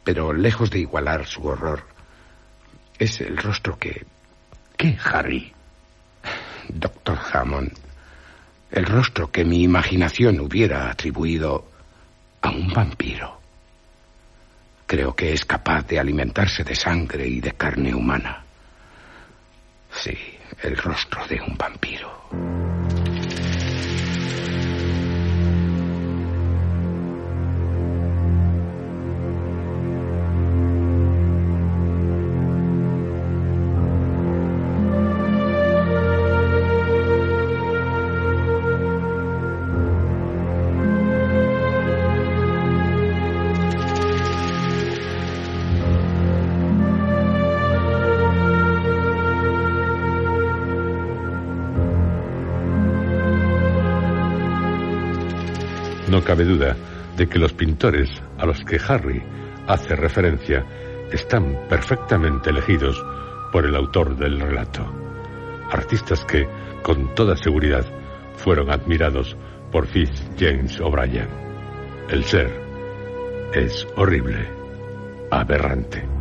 [0.05, 1.85] pero lejos de igualar su horror,
[2.99, 4.07] es el rostro que...
[4.77, 5.53] ¿Qué, Harry?
[6.69, 7.73] Doctor Hammond,
[8.71, 11.71] el rostro que mi imaginación hubiera atribuido
[12.43, 13.41] a un vampiro.
[14.87, 18.45] Creo que es capaz de alimentarse de sangre y de carne humana.
[19.91, 20.17] Sí,
[20.63, 22.88] el rostro de un vampiro.
[57.29, 59.23] Que los pintores a los que Harry
[59.67, 60.65] hace referencia
[61.13, 63.03] están perfectamente elegidos
[63.53, 64.85] por el autor del relato.
[65.71, 66.49] Artistas que,
[66.83, 67.85] con toda seguridad,
[68.37, 69.37] fueron admirados
[69.71, 71.29] por Fitz James O'Brien.
[72.09, 72.51] El ser
[73.53, 74.49] es horrible,
[75.31, 76.18] aberrante.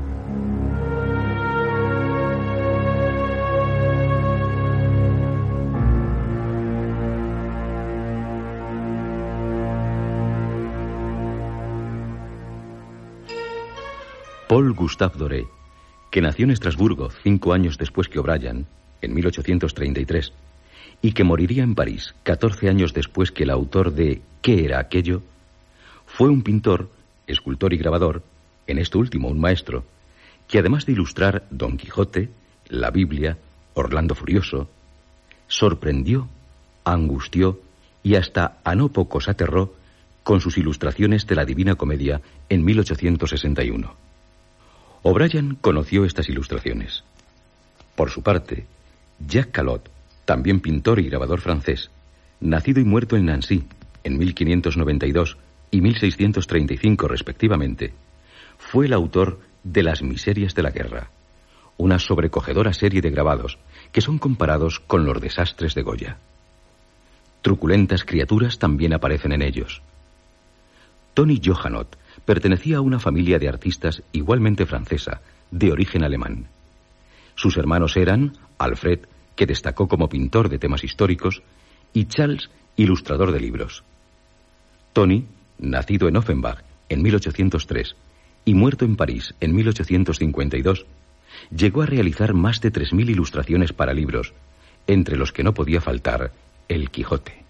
[14.47, 15.47] Paul Gustave Doré,
[16.09, 18.65] que nació en Estrasburgo cinco años después que O'Brien,
[19.01, 20.31] en 1833,
[21.01, 25.21] y que moriría en París 14 años después que el autor de ¿Qué era aquello?
[26.05, 26.89] fue un pintor,
[27.27, 28.23] escultor y grabador,
[28.67, 29.83] en esto último un maestro,
[30.47, 32.29] que además de ilustrar Don Quijote,
[32.69, 33.37] la Biblia,
[33.73, 34.69] Orlando Furioso,
[35.49, 36.29] sorprendió,
[36.85, 37.59] angustió
[38.01, 39.73] y hasta a no pocos aterró
[40.23, 44.06] con sus ilustraciones de la Divina Comedia en 1861.
[45.09, 47.05] O'Brien conoció estas ilustraciones.
[47.95, 48.65] Por su parte,
[49.25, 49.89] Jacques Calot
[50.25, 51.91] también pintor y grabador francés,
[52.41, 53.63] nacido y muerto en Nancy
[54.03, 55.37] en 1592
[55.71, 57.93] y 1635 respectivamente,
[58.57, 61.09] fue el autor de Las Miserias de la Guerra,
[61.77, 63.59] una sobrecogedora serie de grabados
[63.93, 66.17] que son comparados con los desastres de Goya.
[67.41, 69.81] Truculentas criaturas también aparecen en ellos.
[71.13, 71.95] Tony Johannot
[72.27, 76.47] pertenecía a una familia de artistas igualmente francesa, de origen alemán.
[77.35, 78.99] Sus hermanos eran Alfred,
[79.37, 81.41] que destacó como pintor de temas históricos,
[81.93, 83.85] y Charles, ilustrador de libros.
[84.91, 85.25] Tony,
[85.57, 87.95] nacido en Offenbach en 1803
[88.43, 90.85] y muerto en París en 1852,
[91.55, 94.33] llegó a realizar más de 3.000 ilustraciones para libros,
[94.85, 96.33] entre los que no podía faltar
[96.67, 97.45] El Quijote.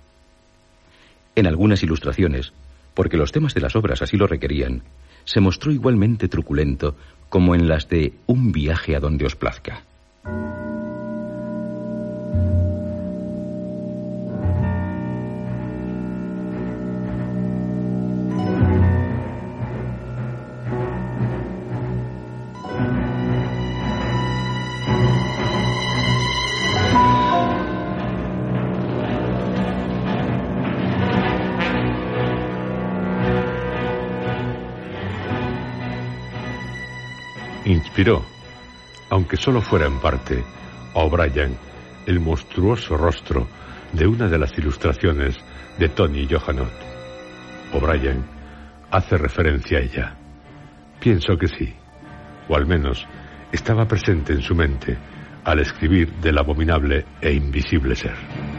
[1.36, 2.54] En algunas ilustraciones,
[2.98, 4.82] porque los temas de las obras así lo requerían,
[5.24, 6.96] se mostró igualmente truculento
[7.30, 9.84] como en las de Un viaje a donde os plazca.
[37.98, 38.24] Inspiró,
[39.10, 40.44] aunque solo fuera en parte,
[40.94, 41.58] a O'Brien
[42.06, 43.48] el monstruoso rostro
[43.92, 45.36] de una de las ilustraciones
[45.80, 46.72] de Tony Johannot.
[47.74, 48.24] O'Brien
[48.92, 50.16] hace referencia a ella.
[51.00, 51.74] Pienso que sí,
[52.48, 53.04] o al menos
[53.52, 54.96] estaba presente en su mente
[55.44, 58.57] al escribir del abominable e invisible ser.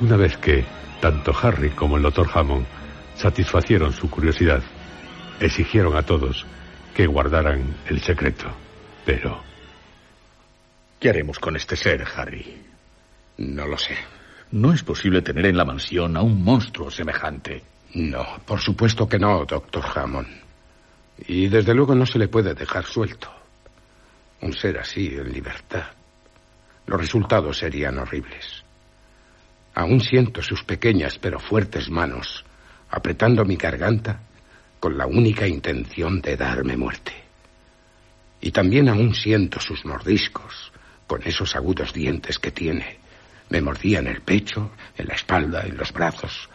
[0.00, 0.64] Una vez que
[1.00, 2.66] tanto Harry como el doctor Hammond
[3.14, 4.62] satisfacieron su curiosidad,
[5.38, 6.44] exigieron a todos
[6.94, 8.46] que guardaran el secreto.
[9.04, 9.42] Pero...
[10.98, 12.62] ¿Qué haremos con este ser, Harry?
[13.38, 13.96] No lo sé.
[14.52, 17.62] No es posible tener en la mansión a un monstruo semejante.
[17.94, 20.28] No, por supuesto que no, doctor Hammond.
[21.28, 23.30] Y desde luego no se le puede dejar suelto.
[24.40, 25.84] Un ser así, en libertad.
[26.86, 28.63] Los resultados serían horribles.
[29.74, 32.44] Aún siento sus pequeñas pero fuertes manos
[32.90, 34.20] apretando mi garganta
[34.78, 37.12] con la única intención de darme muerte.
[38.40, 40.70] Y también aún siento sus mordiscos
[41.06, 42.98] con esos agudos dientes que tiene.
[43.48, 46.48] Me mordían el pecho, en la espalda, en los brazos.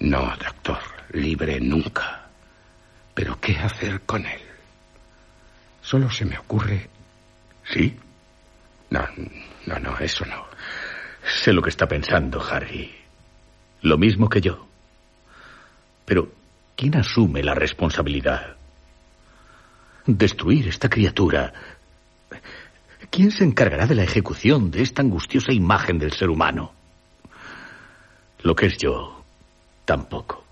[0.00, 0.80] No, doctor,
[1.12, 2.26] libre nunca.
[3.14, 4.42] Pero ¿qué hacer con él?
[5.80, 6.90] Solo se me ocurre...
[7.72, 7.96] ¿Sí?
[8.90, 9.06] No,
[9.66, 10.46] no, no, eso no.
[11.26, 12.94] Sé lo que está pensando, Harry.
[13.82, 14.66] Lo mismo que yo.
[16.04, 16.30] Pero,
[16.76, 18.56] ¿quién asume la responsabilidad?
[20.06, 21.52] Destruir esta criatura.
[23.10, 26.72] ¿Quién se encargará de la ejecución de esta angustiosa imagen del ser humano?
[28.42, 29.24] Lo que es yo,
[29.84, 30.45] tampoco.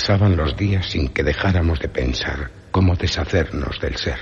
[0.00, 4.16] Pasaban los días sin que dejáramos de pensar cómo deshacernos del ser.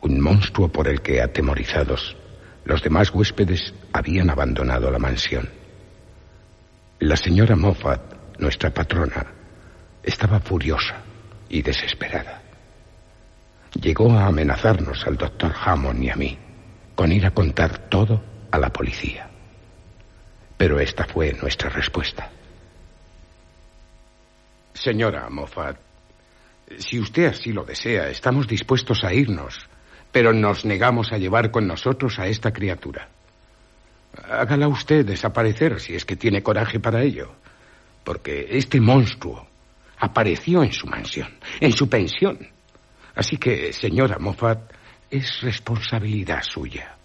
[0.00, 2.16] Un monstruo por el que, atemorizados,
[2.64, 5.48] Los demás huéspedes habían abandonado la mansión.
[6.98, 8.00] La señora Moffat,
[8.40, 9.24] nuestra patrona,
[10.02, 10.96] estaba furiosa
[11.48, 12.42] y desesperada.
[13.80, 16.38] Llegó a amenazarnos al doctor Hammond y a mí
[16.96, 18.20] con ir a contar todo
[18.50, 19.30] a la policía.
[20.56, 22.32] Pero esta fue nuestra respuesta.
[24.74, 25.78] Señora Moffat,
[26.78, 29.58] si usted así lo desea, estamos dispuestos a irnos,
[30.10, 33.08] pero nos negamos a llevar con nosotros a esta criatura.
[34.28, 37.32] Hágala usted desaparecer si es que tiene coraje para ello,
[38.02, 39.46] porque este monstruo
[39.98, 42.38] apareció en su mansión, en su pensión.
[43.14, 44.72] Así que, señora Moffat,
[45.10, 46.96] es responsabilidad suya.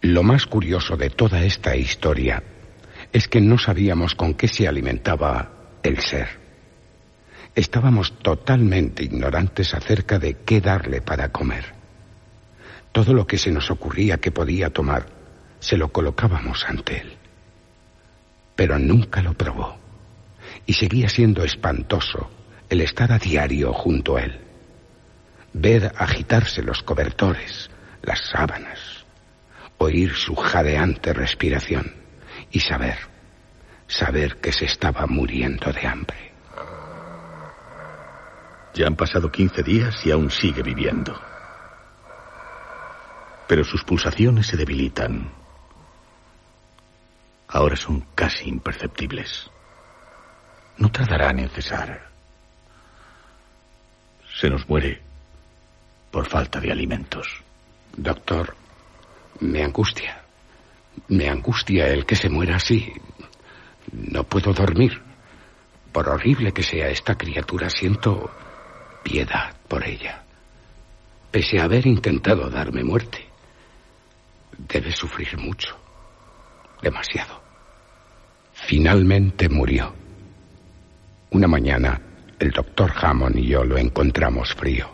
[0.00, 2.42] Lo más curioso de toda esta historia
[3.12, 5.50] es que no sabíamos con qué se alimentaba
[5.82, 6.43] el ser.
[7.54, 11.72] Estábamos totalmente ignorantes acerca de qué darle para comer.
[12.90, 15.06] Todo lo que se nos ocurría que podía tomar,
[15.60, 17.16] se lo colocábamos ante él.
[18.56, 19.78] Pero nunca lo probó.
[20.66, 22.30] Y seguía siendo espantoso
[22.68, 24.40] el estar a diario junto a él.
[25.52, 27.70] Ver agitarse los cobertores,
[28.02, 29.04] las sábanas,
[29.78, 31.94] oír su jadeante respiración
[32.50, 32.98] y saber,
[33.86, 36.33] saber que se estaba muriendo de hambre.
[38.74, 41.14] Ya han pasado 15 días y aún sigue viviendo.
[43.46, 45.30] Pero sus pulsaciones se debilitan.
[47.48, 49.48] Ahora son casi imperceptibles.
[50.78, 52.10] No tardarán en cesar.
[54.40, 55.00] Se nos muere
[56.10, 57.28] por falta de alimentos.
[57.96, 58.56] Doctor,
[59.38, 60.20] me angustia.
[61.08, 62.92] Me angustia el que se muera así.
[63.92, 65.00] No puedo dormir.
[65.92, 68.32] Por horrible que sea esta criatura, siento
[69.04, 70.24] piedad por ella.
[71.30, 73.24] Pese a haber intentado darme muerte,
[74.58, 75.76] debe sufrir mucho.
[76.82, 77.40] Demasiado.
[78.52, 79.94] Finalmente murió.
[81.30, 82.00] Una mañana,
[82.38, 84.90] el doctor Hammond y yo lo encontramos frío,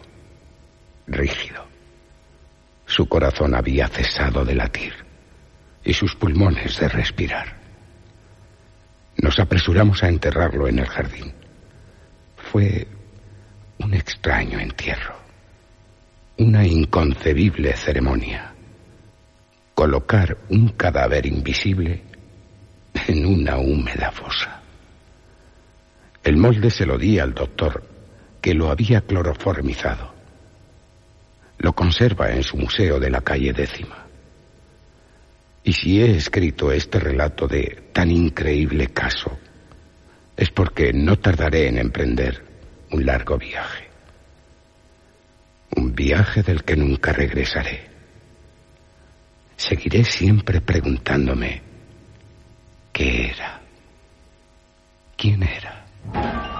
[1.06, 1.66] rígido.
[2.86, 4.94] Su corazón había cesado de latir
[5.84, 7.60] y sus pulmones de respirar.
[9.18, 11.32] Nos apresuramos a enterrarlo en el jardín.
[12.50, 12.88] Fue
[13.90, 15.16] un extraño entierro,
[16.38, 18.54] una inconcebible ceremonia.
[19.74, 22.00] Colocar un cadáver invisible
[23.08, 24.62] en una húmeda fosa.
[26.22, 27.82] El molde se lo di al doctor,
[28.40, 30.14] que lo había cloroformizado.
[31.58, 34.06] Lo conserva en su museo de la calle décima.
[35.64, 39.36] Y si he escrito este relato de tan increíble caso,
[40.36, 42.49] es porque no tardaré en emprender
[42.90, 43.88] un largo viaje.
[45.76, 47.88] Un viaje del que nunca regresaré.
[49.56, 51.62] Seguiré siempre preguntándome
[52.92, 53.60] qué era,
[55.16, 56.59] quién era.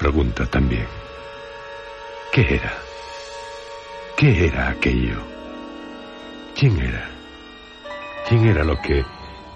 [0.00, 0.86] Pregunta también.
[2.32, 2.72] ¿Qué era?
[4.16, 5.20] ¿Qué era aquello?
[6.58, 7.10] ¿Quién era?
[8.26, 9.04] ¿Quién era lo que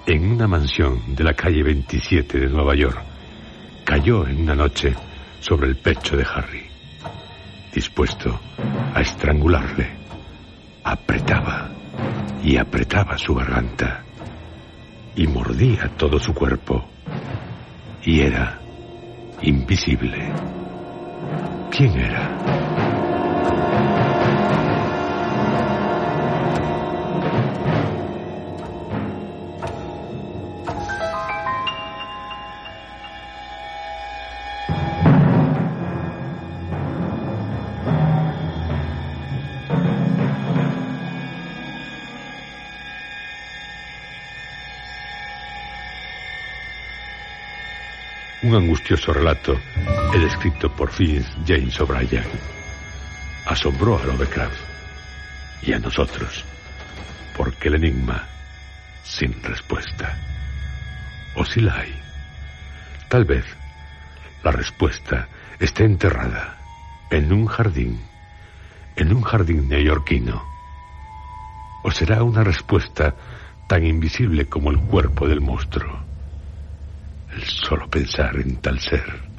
[0.06, 3.02] en una mansión de la calle 27 de Nueva York
[3.86, 4.94] cayó en una noche
[5.40, 6.66] sobre el pecho de Harry,
[7.72, 8.38] dispuesto
[8.94, 9.96] a estrangularle?
[10.84, 11.70] Apretaba
[12.42, 14.04] y apretaba su garganta
[15.16, 16.86] y mordía todo su cuerpo
[18.02, 18.60] y era
[19.44, 20.18] invisible.
[21.70, 22.63] ¿Quién era?
[48.84, 49.58] Angustioso relato,
[50.12, 52.26] el escrito por Fitz James O'Brien,
[53.46, 54.60] asombró a Lovecraft
[55.62, 56.44] y a nosotros,
[57.34, 58.26] porque el enigma
[59.02, 60.18] sin respuesta.
[61.34, 61.98] O si la hay,
[63.08, 63.46] Tal vez
[64.42, 65.28] la respuesta
[65.58, 66.58] esté enterrada
[67.10, 68.02] en un jardín,
[68.96, 70.44] en un jardín neoyorquino.
[71.84, 73.14] O será una respuesta
[73.66, 76.13] tan invisible como el cuerpo del monstruo.
[77.42, 79.34] Solo pensar en tal ser.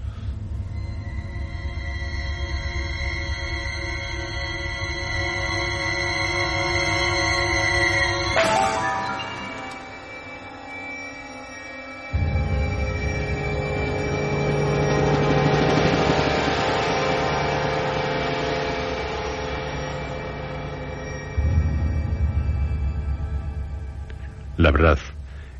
[24.57, 24.97] La verdad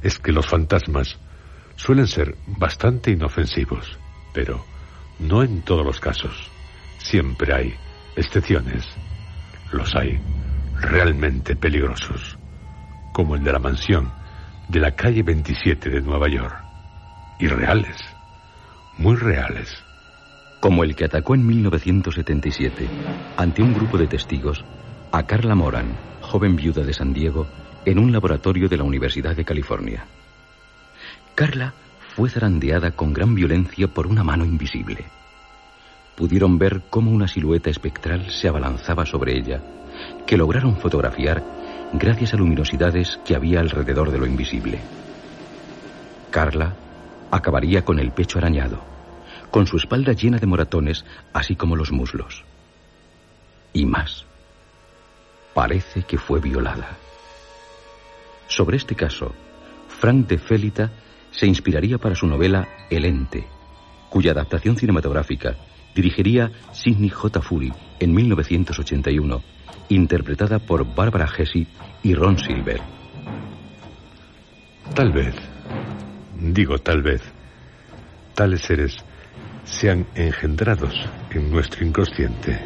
[0.02, 1.20] es que los fantasmas
[1.86, 4.00] suelen ser bastante inofensivos,
[4.34, 4.66] pero
[5.20, 6.50] no en todos los casos.
[6.98, 7.76] Siempre hay
[8.16, 8.84] excepciones.
[9.72, 10.20] Los hay
[10.82, 12.38] realmente peligrosos,
[13.14, 14.12] como el de la mansión
[14.68, 16.56] de la calle 27 de Nueva York.
[17.40, 17.98] Y reales,
[18.98, 19.72] muy reales.
[20.62, 22.88] Como el que atacó en 1977,
[23.38, 24.66] ante un grupo de testigos,
[25.12, 27.46] a Carla Moran, joven viuda de San Diego,
[27.86, 30.06] en un laboratorio de la Universidad de California.
[31.36, 31.74] Carla
[32.16, 35.04] fue zarandeada con gran violencia por una mano invisible.
[36.16, 39.62] Pudieron ver cómo una silueta espectral se abalanzaba sobre ella,
[40.26, 41.44] que lograron fotografiar
[41.92, 44.80] gracias a luminosidades que había alrededor de lo invisible.
[46.32, 46.74] Carla
[47.32, 48.80] acabaría con el pecho arañado,
[49.52, 52.46] con su espalda llena de moratones, así como los muslos.
[53.74, 54.24] Y más.
[55.54, 56.96] Parece que fue violada.
[58.48, 59.34] Sobre este caso,
[59.90, 60.92] Frank de Félita
[61.36, 63.46] se inspiraría para su novela El Ente,
[64.10, 65.56] cuya adaptación cinematográfica
[65.94, 67.42] dirigiría Sidney J.
[67.42, 69.42] Fury en 1981,
[69.90, 71.68] interpretada por Barbara Hesse
[72.04, 72.82] y Ron Silver.
[74.94, 75.36] Tal vez,
[76.40, 77.22] digo tal vez,
[78.34, 78.98] tales seres
[79.64, 80.94] sean engendrados
[81.32, 82.60] en nuestro inconsciente.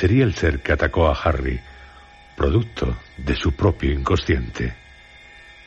[0.00, 1.60] Sería el ser que atacó a Harry,
[2.34, 4.74] producto de su propio inconsciente.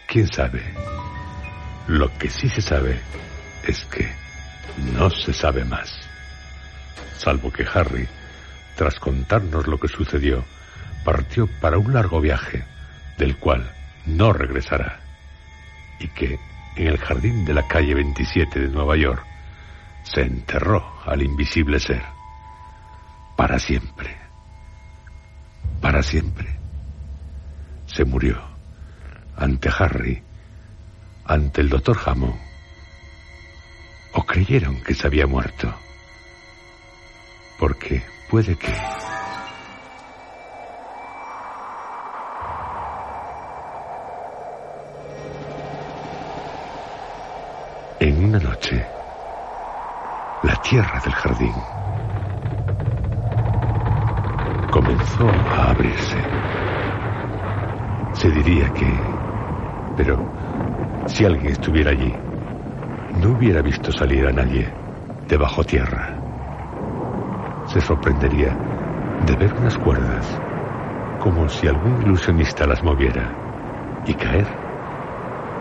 [0.07, 0.73] ¿Quién sabe?
[1.87, 2.99] Lo que sí se sabe
[3.67, 4.11] es que
[4.95, 6.09] no se sabe más.
[7.15, 8.07] Salvo que Harry,
[8.75, 10.43] tras contarnos lo que sucedió,
[11.05, 12.63] partió para un largo viaje,
[13.19, 13.71] del cual
[14.07, 14.99] no regresará,
[15.99, 16.39] y que
[16.75, 19.23] en el jardín de la calle 27 de Nueva York
[20.01, 22.01] se enterró al invisible ser,
[23.35, 24.22] para siempre
[25.83, 26.47] para siempre.
[27.87, 28.41] Se murió
[29.35, 30.23] ante Harry,
[31.25, 32.39] ante el doctor Hammond.
[34.13, 35.75] O creyeron que se había muerto.
[37.59, 38.73] Porque puede que...
[47.99, 48.85] En una noche,
[50.43, 51.82] la tierra del jardín
[54.73, 56.17] comenzó a abrirse.
[58.15, 58.87] Se diría que...
[59.95, 60.17] Pero
[61.05, 62.11] si alguien estuviera allí,
[63.21, 64.67] no hubiera visto salir a nadie
[65.29, 66.17] de bajo tierra.
[67.67, 68.57] Se sorprendería
[69.19, 70.25] de ver unas cuerdas,
[71.19, 73.31] como si algún ilusionista las moviera,
[74.07, 74.47] y caer,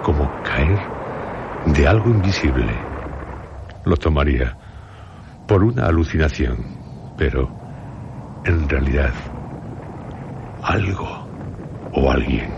[0.01, 0.81] como caer
[1.67, 2.73] de algo invisible.
[3.85, 4.57] Lo tomaría
[5.47, 6.65] por una alucinación,
[7.19, 7.62] pero
[8.45, 9.15] en realidad,
[10.63, 11.29] algo
[11.93, 12.51] o alguien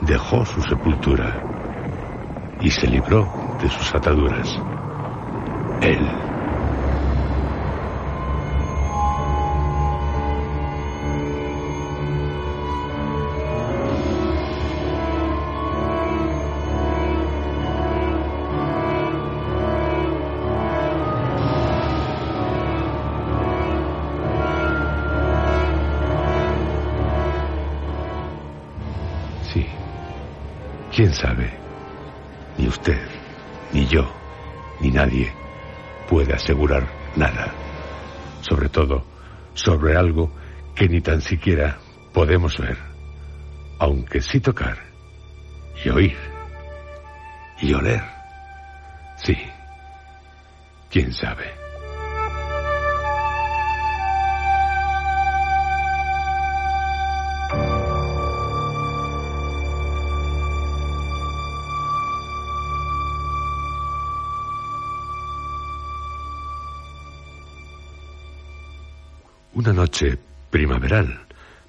[0.00, 1.42] dejó su sepultura
[2.60, 4.48] y se libró de sus ataduras.
[5.80, 6.27] Él
[31.08, 31.50] ¿Quién sabe?
[32.58, 33.00] Ni usted,
[33.72, 34.04] ni yo,
[34.82, 35.32] ni nadie
[36.06, 36.86] puede asegurar
[37.16, 37.54] nada.
[38.42, 39.06] Sobre todo
[39.54, 40.30] sobre algo
[40.74, 41.78] que ni tan siquiera
[42.12, 42.76] podemos ver,
[43.78, 44.76] aunque sí tocar
[45.82, 46.18] y oír
[47.62, 48.02] y oler.
[49.16, 49.34] Sí,
[50.90, 51.57] quién sabe.
[69.58, 70.16] Una noche
[70.50, 71.18] primaveral,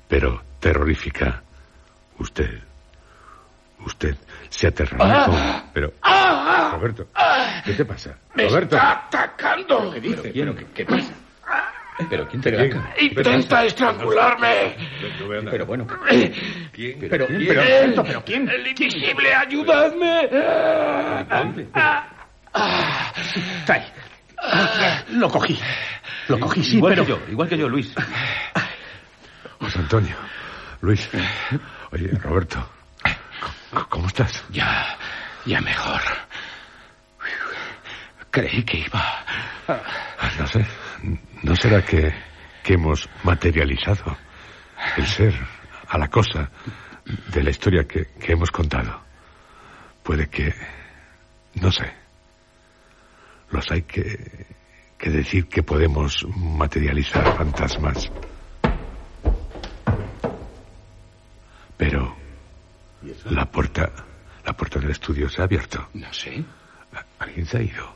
[0.07, 1.41] pero terrorífica.
[2.19, 2.59] Usted,
[3.83, 4.15] usted
[4.47, 5.63] se aterrará Ah.
[5.73, 6.69] Pero, ¡Ah!
[6.75, 7.07] Roberto,
[7.65, 8.15] ¿qué te pasa?
[8.35, 8.75] ¡Me Roberto.
[8.75, 9.91] está atacando!
[9.91, 10.31] ¿Qué dice?
[10.31, 11.13] ¿Pero qué, qué pasa?
[12.07, 12.93] ¿Pero quién te ataca?
[13.01, 14.75] ¡Intenta estrangularme!
[15.49, 15.87] Pero bueno,
[16.71, 17.07] ¿Quién?
[17.09, 17.47] pero, ¿Quién?
[17.47, 18.47] pero, Roberto, pero ¿quién?
[18.49, 20.29] ¡El invisible, ayudadme!
[25.09, 25.59] Lo cogí.
[26.27, 27.05] Lo cogí, sí, igual pero...
[27.05, 27.93] que yo, igual que yo, Luis.
[29.59, 30.15] José Antonio,
[30.81, 31.09] Luis,
[31.91, 32.65] oye, Roberto,
[33.71, 34.43] ¿cómo- ¿cómo estás?
[34.49, 34.97] Ya,
[35.45, 36.01] ya mejor.
[38.31, 39.25] Creí que iba...
[39.67, 39.81] Ah,
[40.37, 40.65] No sé,
[41.43, 42.13] ¿no será que,
[42.63, 44.15] que hemos materializado
[44.97, 45.33] el ser
[45.89, 46.49] a la cosa
[47.27, 49.01] de la historia que, que hemos contado?
[50.03, 50.53] Puede que,
[51.55, 51.91] no sé,
[53.51, 54.45] los hay que,
[54.97, 58.11] que decir que podemos materializar fantasmas.
[61.77, 62.15] Pero
[63.29, 63.89] la puerta,
[64.45, 65.87] la puerta del estudio se ha abierto.
[65.93, 66.43] No sé.
[67.19, 67.95] ¿Alguien se ha ido?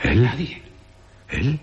[0.00, 0.22] ¿Él?
[0.22, 0.62] Nadie.
[1.30, 1.58] ¿Él?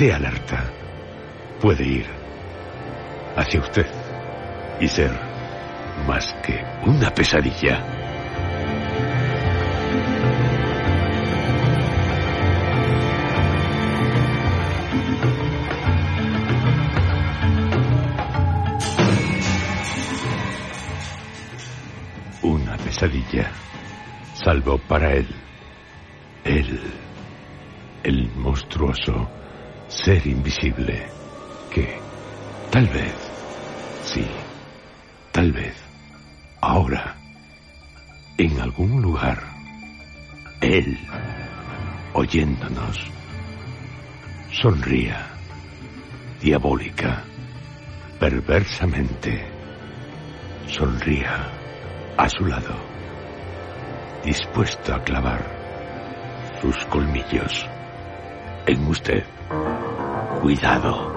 [0.00, 0.64] Esté alerta.
[1.60, 2.06] Puede ir
[3.36, 3.86] hacia usted
[4.80, 5.10] y ser
[6.06, 7.84] más que una pesadilla.
[22.40, 23.50] Una pesadilla,
[24.32, 25.28] salvo para él.
[26.44, 26.80] Él,
[28.02, 29.39] el monstruoso
[29.90, 31.10] ser invisible.
[31.68, 32.00] Que,
[32.70, 33.14] tal vez,
[34.02, 34.26] sí,
[35.32, 35.76] tal vez,
[36.60, 37.16] ahora,
[38.38, 39.38] en algún lugar,
[40.60, 40.96] él,
[42.14, 42.98] oyéndonos,
[44.50, 45.28] sonría,
[46.40, 47.24] diabólica,
[48.18, 49.44] perversamente,
[50.66, 51.52] sonría
[52.16, 52.76] a su lado,
[54.22, 55.44] dispuesto a clavar
[56.60, 57.66] sus colmillos
[58.66, 59.39] en usted.
[60.40, 61.10] Cuidado.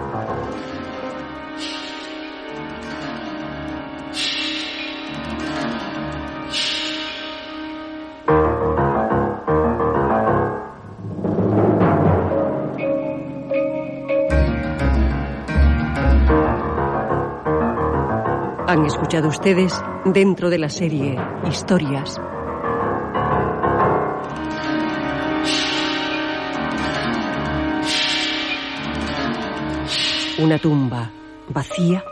[18.68, 22.20] Han escuchado ustedes dentro de la serie Historias.
[30.40, 31.12] Una tumba
[31.50, 32.04] vacía.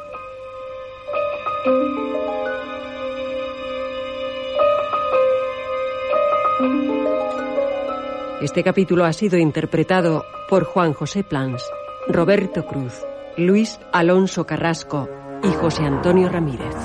[8.41, 11.67] Este capítulo ha sido interpretado por Juan José Plans,
[12.07, 12.93] Roberto Cruz,
[13.37, 15.09] Luis Alonso Carrasco
[15.43, 16.75] y José Antonio Ramírez.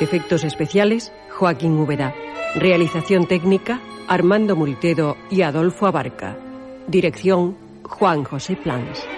[0.00, 2.14] Efectos especiales, Joaquín Úbeda.
[2.54, 6.36] Realización técnica, Armando Multedo y Adolfo Abarca.
[6.86, 9.13] Dirección, Juan José Plans.